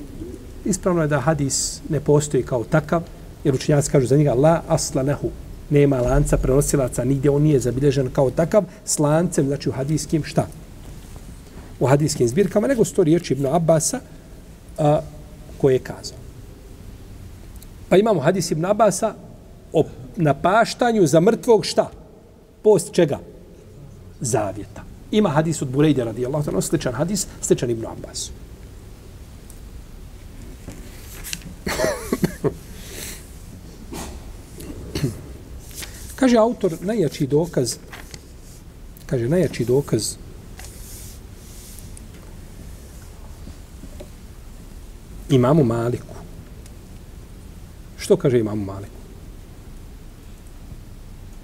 [0.64, 3.02] ispravno je da hadis ne postoji kao takav,
[3.44, 5.30] jer učinjaci kažu za njega la aslanehu,
[5.70, 10.46] nema lanca prenosilaca, nigdje on nije zabilježen kao takav, s lancem, znači u hadijskim šta?
[11.80, 14.00] U hadijskim zbirkama, nego sto riječi Ibn Abasa
[14.78, 15.00] a,
[15.58, 16.21] koje je kazao.
[17.92, 19.14] Pa imamo hadis Ibn Abasa
[19.72, 19.84] o
[20.16, 21.90] napaštanju za mrtvog šta?
[22.62, 23.18] Post čega?
[24.20, 24.84] Zavjeta.
[25.10, 28.32] Ima hadis od Burejde radijallahu ta'ala, sličan hadis, sličan Ibn Abbasu.
[36.16, 37.76] Kaže autor, najjači dokaz,
[39.06, 40.14] kaže najjači dokaz
[45.28, 46.11] imamu Maliku.
[48.12, 48.90] Što kaže imamu Malik?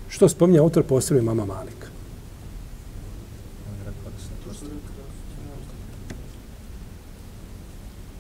[0.09, 1.87] Što spominje autor posebno imama Malika?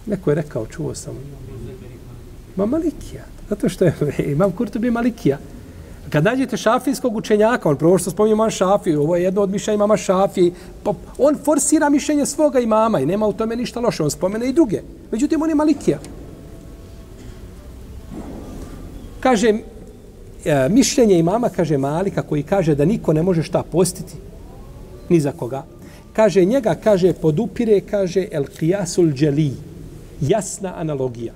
[0.06, 1.14] Neko je rekao, čuo sam.
[2.56, 3.24] Ma Malikija.
[3.48, 3.94] Zato što je
[4.32, 5.38] imam Kurtubi Malikija.
[6.10, 9.74] Kad nađete šafijskog učenjaka, on prvo što spominje imam šafiju, ovo je jedno od mišljenja
[9.74, 10.52] imama šafiji,
[11.18, 14.82] on forsira mišljenje svoga imama i nema u tome ništa loše, on spomene i druge.
[15.12, 15.98] Međutim, on je malikija.
[19.28, 19.48] Kaže,
[20.44, 24.14] e, mišljenje imama, kaže Malika, koji kaže da niko ne može šta postiti,
[25.08, 25.64] ni za koga.
[26.12, 29.52] Kaže njega, kaže, podupire, kaže, el qiyasul dželi,
[30.20, 31.32] jasna analogija.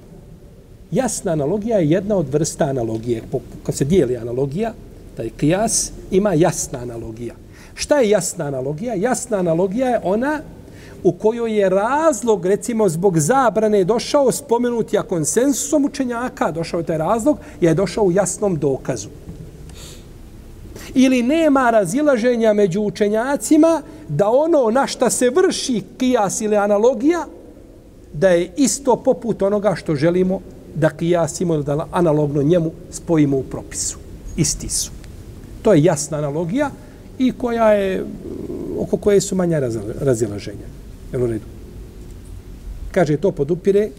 [0.90, 3.22] Jasna analogija je jedna od vrsta analogije.
[3.62, 4.72] Kad se dijeli analogija,
[5.16, 7.34] taj qiyas ima jasna analogija.
[7.74, 8.95] Šta je jasna analogija?
[8.95, 10.40] Jasna analogija je ona
[11.03, 16.99] u kojoj je razlog, recimo, zbog zabrane došao spomenuti, a konsensusom učenjaka došao je taj
[16.99, 19.09] razlog, je došao u jasnom dokazu.
[20.95, 27.27] Ili nema razilaženja među učenjacima da ono na šta se vrši kijas ili analogija,
[28.13, 30.41] da je isto poput onoga što želimo
[30.75, 33.99] da kijasimo, da analogno njemu spojimo u propisu.
[34.37, 34.91] Isti su.
[35.63, 36.71] To je jasna analogija
[37.19, 38.05] i koja je,
[38.79, 39.61] oko koje su manja
[40.01, 40.82] razilaženja.
[41.13, 41.45] Jel u redu?
[42.93, 43.91] Kaže, to podupire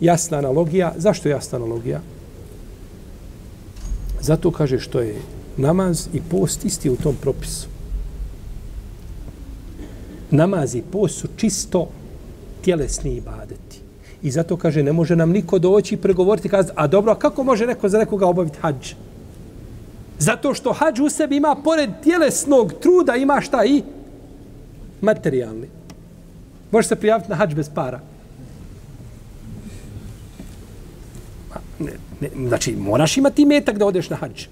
[0.00, 0.92] jasna analogija.
[0.96, 2.00] Zašto je jasna analogija?
[4.20, 5.14] Zato kaže što je
[5.56, 7.68] namaz i post isti u tom propisu.
[10.30, 11.88] Namaz i post su čisto
[12.62, 13.80] tjelesni ibadeti.
[14.22, 17.44] I zato kaže, ne može nam niko doći i pregovoriti kazati, a dobro, a kako
[17.44, 18.94] može neko za nekoga obaviti hađ?
[20.18, 23.82] Zato što hađ u sebi ima, pored tjelesnog truda, ima šta i
[25.00, 25.79] materijalni.
[26.70, 28.00] Može se prijaviti na hađ bez para.
[31.78, 34.46] Ne, ne, znači, moraš imati metak da odeš na hađ.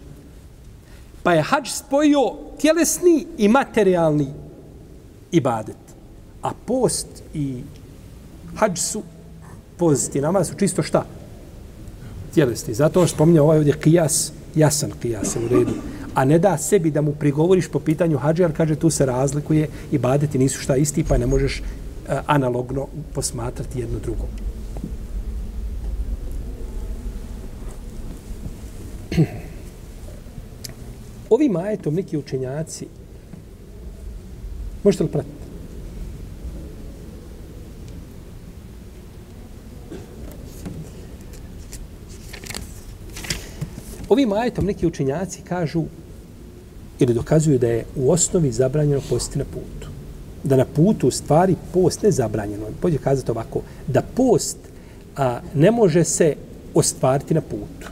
[1.23, 4.27] Pa je hađ spojio tjelesni i materijalni
[5.33, 5.77] ibadet.
[6.43, 7.63] A post i
[8.57, 9.03] hađ su,
[9.77, 11.05] post i namaz su čisto šta?
[12.35, 12.75] Tjelesni.
[12.75, 15.73] Zato spominja ovaj ovdje kijas, jasan kijas u redu.
[16.15, 19.69] A ne da sebi da mu prigovoriš po pitanju hađa, jer kaže tu se razlikuje
[19.93, 21.63] i badeti nisu šta isti, pa ne možeš
[22.09, 24.29] E, analogno posmatrati jedno drugo.
[31.31, 32.87] Ovi majetom neki učenjaci
[34.85, 35.35] možete li pratiti?
[44.09, 45.85] Ovi majetom neki učenjaci kažu
[46.99, 49.78] ili dokazuju da je u osnovi zabranjeno postiti na putu
[50.45, 52.67] da na putu stvari post ne zabranjeno.
[52.81, 54.57] Pođe kazati ovako, da post
[55.17, 56.35] a, ne može se
[56.75, 57.91] ostvariti na putu.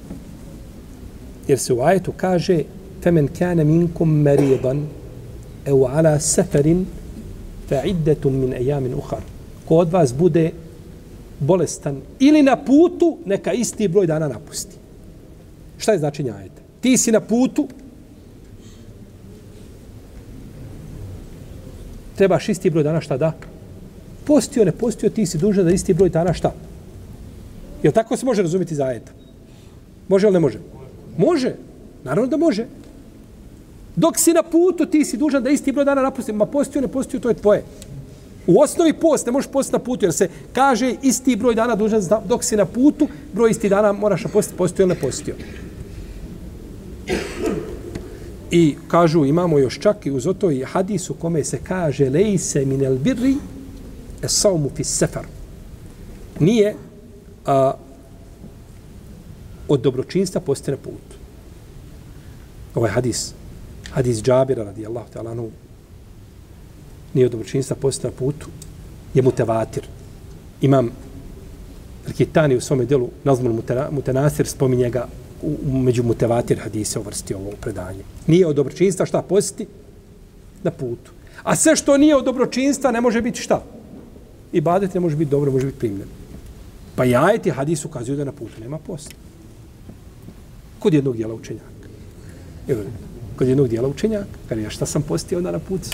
[1.49, 2.63] Jer se u ajetu kaže
[3.07, 4.75] فَمَنْ كَانَ مِنْكُمْ مَرِيضًا
[5.67, 6.85] اَوْ ala سَفَرٍ
[7.69, 8.95] fa مِنْ min ejamin.
[9.69, 10.51] Ko od vas bude
[11.41, 14.77] bolestan ili na putu, neka isti broj dana napusti.
[15.79, 16.63] Šta je značenje ajeta?
[16.81, 17.69] Ti si na putu,
[22.17, 23.33] trebaš isti broj dana šta da?
[24.25, 26.53] Postio, ne postio, ti si dužan da isti broj dana šta?
[27.83, 29.13] Jel tako se može razumjeti zajeta?
[30.09, 30.59] Može ili ne može?
[31.19, 31.55] Može.
[32.05, 32.67] Naravno da može.
[33.97, 36.33] Dok si na putu, ti si dužan da isti broj dana napusti.
[36.33, 37.65] Ma postio, ne postio, to je tvoje.
[38.47, 42.03] U osnovi post, ne možeš post na putu, jer se kaže isti broj dana dužan,
[42.29, 45.35] dok si na putu, broj isti dana moraš na postiti, postio ili ne postio.
[48.57, 52.99] I kažu, imamo još čak i uz oto i hadisu kome se kaže lejse minel
[52.99, 53.35] birri
[54.23, 55.27] es saumu fi sefer.
[56.41, 56.75] Nije
[57.47, 57.75] a,
[59.69, 61.19] od dobročinstva posti na put.
[62.75, 63.35] Ovaj hadis,
[63.91, 65.51] hadis Džabira radijallahu ta'ala anu,
[67.15, 68.47] nije od dobročinstva posti na putu,
[69.15, 69.85] je mutevatir.
[70.61, 70.91] Imam
[72.07, 75.09] Rikitani u svome delu Nazmul Mutenasir spominje ga
[75.43, 78.03] u, među mutevatir hadise uvrsti ovo predanje.
[78.27, 79.67] Nije od dobročinstva šta posti?
[80.63, 81.11] Na putu.
[81.43, 83.63] A sve što nije od dobročinstva ne može biti šta?
[84.53, 86.11] I badet ne može biti dobro, može biti primljeno.
[86.97, 89.15] Pa jajeti hadis ukazuju da na putu nema posta.
[90.79, 91.89] Kod jednog dijela učenjaka.
[92.69, 92.81] Evo,
[93.37, 94.39] kod jednog dijela učenjaka.
[94.49, 95.89] Kada ja šta sam postio onda na putu?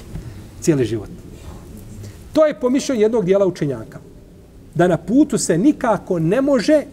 [0.61, 1.09] Cijeli život.
[2.33, 3.99] To je pomišljeno jednog dijela učenjaka.
[4.75, 6.85] Da na putu se nikako ne može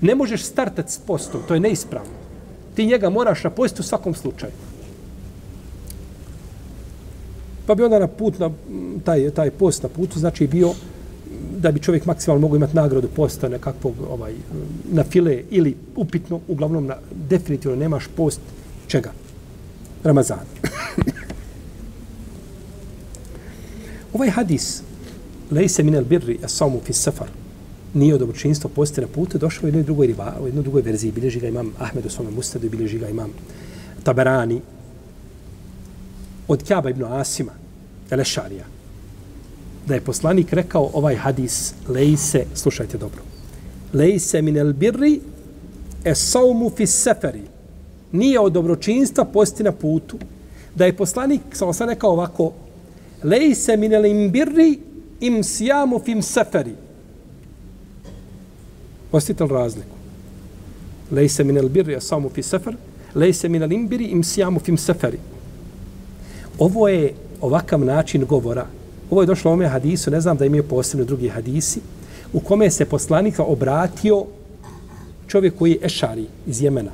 [0.00, 2.12] ne možeš startati s postom, to je neispravno.
[2.74, 4.52] Ti njega moraš na postu u svakom slučaju.
[7.66, 8.50] Pa bi onda na put, na
[9.04, 10.72] taj, taj post na putu, znači bio
[11.58, 14.32] da bi čovjek maksimalno mogao imati nagradu posta nekakvog ovaj,
[14.92, 16.96] na file ili upitno, uglavnom na,
[17.28, 18.40] definitivno nemaš post
[18.86, 19.12] čega?
[20.04, 20.38] Ramazan.
[24.14, 24.82] ovaj hadis
[25.50, 27.28] lejse minel birri as-sawmu fi safar
[27.94, 31.12] nije od dobročinstva posti na putu, došao u jednoj drugoj, riva, u jednoj drugoj verziji,
[31.12, 33.30] bilježi ga imam Ahmed u svome mustadu, bilježi ga imam
[34.02, 34.60] Taberani,
[36.48, 37.52] od Kjaba ibn Asima,
[38.10, 38.64] Elešarija,
[39.86, 43.22] da je poslanik rekao ovaj hadis, lejse, slušajte dobro,
[43.92, 45.20] lejse min el birri
[46.04, 47.42] e saumu fi seferi,
[48.12, 50.18] nije od dobročinstva posti na putu,
[50.74, 52.52] da je poslanik, sam sam rekao ovako,
[53.22, 54.78] lejse min el imbirri
[55.20, 56.74] im sjamu fim seferi.
[59.10, 59.96] Postite li razliku?
[61.10, 62.76] Lejse min el birri asamu fi sefer,
[63.14, 65.18] lejse min el imbiri im sijamu fim seferi.
[66.58, 68.66] Ovo je ovakav način govora.
[69.10, 71.80] Ovo je došlo u ome hadisu, ne znam da imaju posebno drugi hadisi,
[72.32, 74.24] u kome se poslanika obratio
[75.26, 76.90] čovjek koji je ešari iz Jemena.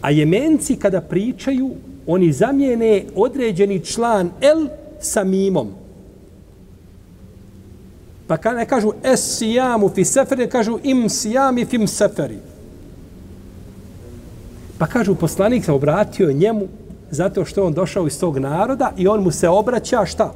[0.00, 1.70] A jemenci kada pričaju,
[2.06, 4.68] oni zamijene određeni član el
[5.00, 5.81] sa mimom.
[8.32, 12.38] Pa kada ne kažu es sijamu fi seferi, kažu im sijami fim seferi.
[14.78, 16.68] Pa kažu poslanik se obratio njemu
[17.10, 20.32] zato što on došao iz tog naroda i on mu se obraća šta?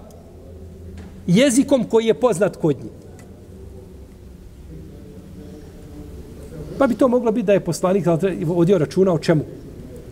[1.26, 2.92] Jezikom koji je poznat kod njih.
[6.78, 8.06] Pa bi to moglo biti da je poslanik
[8.56, 9.44] odio računa o čemu?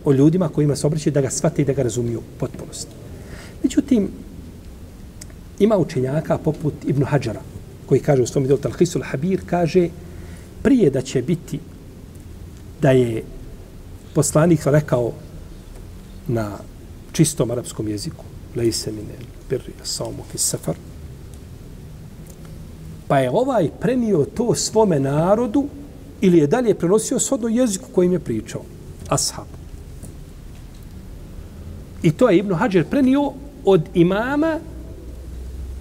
[0.05, 2.91] O ljudima kojima se obraćaju da ga shvate i da ga razumiju potpunosti.
[3.63, 4.09] Međutim,
[5.59, 7.41] ima učenjaka poput Ibn Hadžara,
[7.85, 9.89] koji kaže u svom delu Talhisul Habir, kaže
[10.63, 11.59] prije da će biti
[12.81, 13.23] da je
[14.13, 15.13] poslanik rekao
[16.27, 16.57] na
[17.11, 18.23] čistom arapskom jeziku
[18.55, 19.15] lejse mine
[19.49, 20.75] birri saumu fi safar
[23.07, 25.67] pa je ovaj prenio to svome narodu
[26.21, 28.61] ili je dalje prenosio shodno jeziku kojim je pričao.
[29.09, 29.45] Ashab.
[32.03, 33.31] I to je Ibn Hajar prenio
[33.65, 34.59] od imama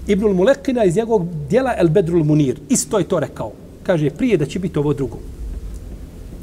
[0.07, 2.61] Ibnul Mulekina iz njegovog dijela El Bedrul Munir.
[2.69, 3.53] Isto je to rekao.
[3.83, 5.19] Kaže, prije da će biti ovo drugo.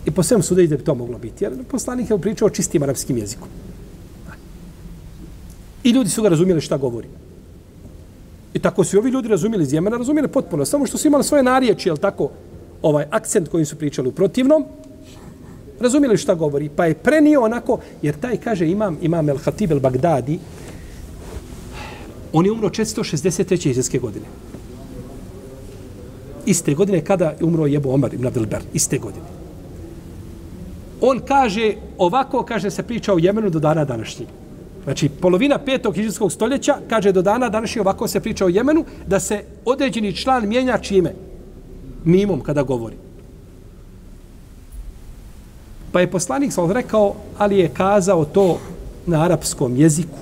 [0.06, 1.44] I po svemu sudeći da bi to moglo biti.
[1.44, 3.48] Jer poslanik je pričao čistim arapskim jezikom.
[5.84, 7.08] I ljudi su ga razumjeli šta govori.
[8.54, 10.66] I tako su ovi ljudi razumjeli iz Jemena, razumjeli potpuno.
[10.66, 12.30] Samo što su imali svoje narječi, jel tako,
[12.82, 14.66] ovaj akcent koji su pričali u protivnom,
[15.80, 19.80] razumjeli šta govori, pa je prenio onako, jer taj kaže imam, imam El Hatib El
[19.80, 20.40] Bagdadi,
[22.34, 23.70] on je umro 463.
[23.70, 24.26] izreske godine.
[26.46, 29.26] Iste godine kada je umro Jebu Omar ibn Abdelber, iste godine.
[31.02, 34.30] On kaže, ovako kaže se priča o Jemenu do dana današnjeg.
[34.84, 39.20] Znači, polovina petog hiđarskog stoljeća, kaže do dana današnje ovako se priča o Jemenu, da
[39.20, 41.14] se određeni član mijenja čime?
[42.04, 42.96] mimom kada govori.
[45.92, 48.60] Pa je poslanik sam rekao, ali je kazao to
[49.06, 50.18] na arapskom jeziku.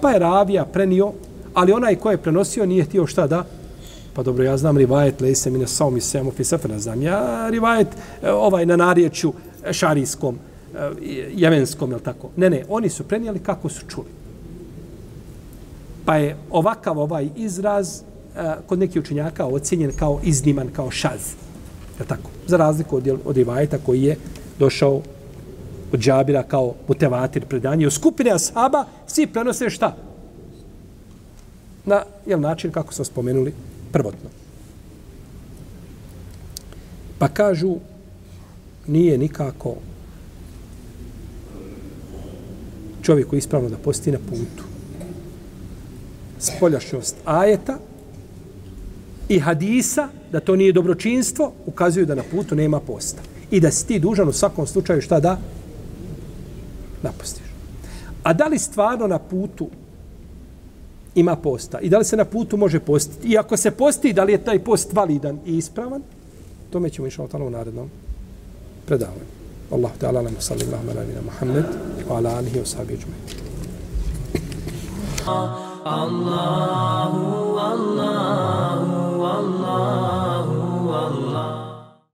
[0.00, 1.12] Pa je ravija prenio,
[1.54, 3.44] ali onaj ko je prenosio nije htio šta da
[4.18, 7.02] Pa dobro, ja znam rivajet, lejse mine mi ne sao mi semo fi sefer, znam.
[7.02, 7.88] Ja rivajet
[8.22, 9.32] e, ovaj na narječju
[9.64, 10.38] e, šarijskom,
[10.74, 10.90] e,
[11.34, 12.30] jemenskom, je tako?
[12.36, 14.06] Ne, ne, oni su prenijeli kako su čuli.
[16.04, 18.02] Pa je ovakav ovaj izraz
[18.66, 21.34] kod nekih učenjaka ocjenjen kao izniman, kao šaz.
[22.00, 22.30] Je tako?
[22.46, 24.16] Za razliku od, od rivajeta koji je
[24.58, 25.00] došao
[25.92, 27.86] od džabira kao mutevatir predanje.
[27.86, 29.96] U skupine ashaba svi prenose šta?
[31.88, 33.52] Na jel, način kako smo spomenuli
[33.92, 34.30] prvotno.
[37.18, 37.76] Pa kažu
[38.86, 39.74] nije nikako
[43.02, 44.64] čovjeku ispravno da posti na putu.
[46.38, 47.78] Spoljašnjost ajeta
[49.28, 53.22] i hadisa, da to nije dobročinstvo, ukazuju da na putu nema posta.
[53.50, 55.38] I da si ti dužan u svakom slučaju šta da?
[57.02, 57.48] Napostiš.
[58.22, 59.70] A da li stvarno na putu
[61.20, 61.80] ima posta?
[61.80, 63.28] I da li se na putu može postiti?
[63.28, 66.02] I ako se posti, da li je taj post validan i ispravan?
[66.70, 67.90] Tome ćemo išao tamo u narednom
[68.86, 69.38] predavanju.
[69.70, 71.64] Allah ta'ala nam salli Allahuma ala nina Muhammed
[72.08, 73.04] wa ala alihi wa sahbihi
[75.84, 80.88] Allahu, Allahu, Allahu.
[80.90, 81.57] Allahu.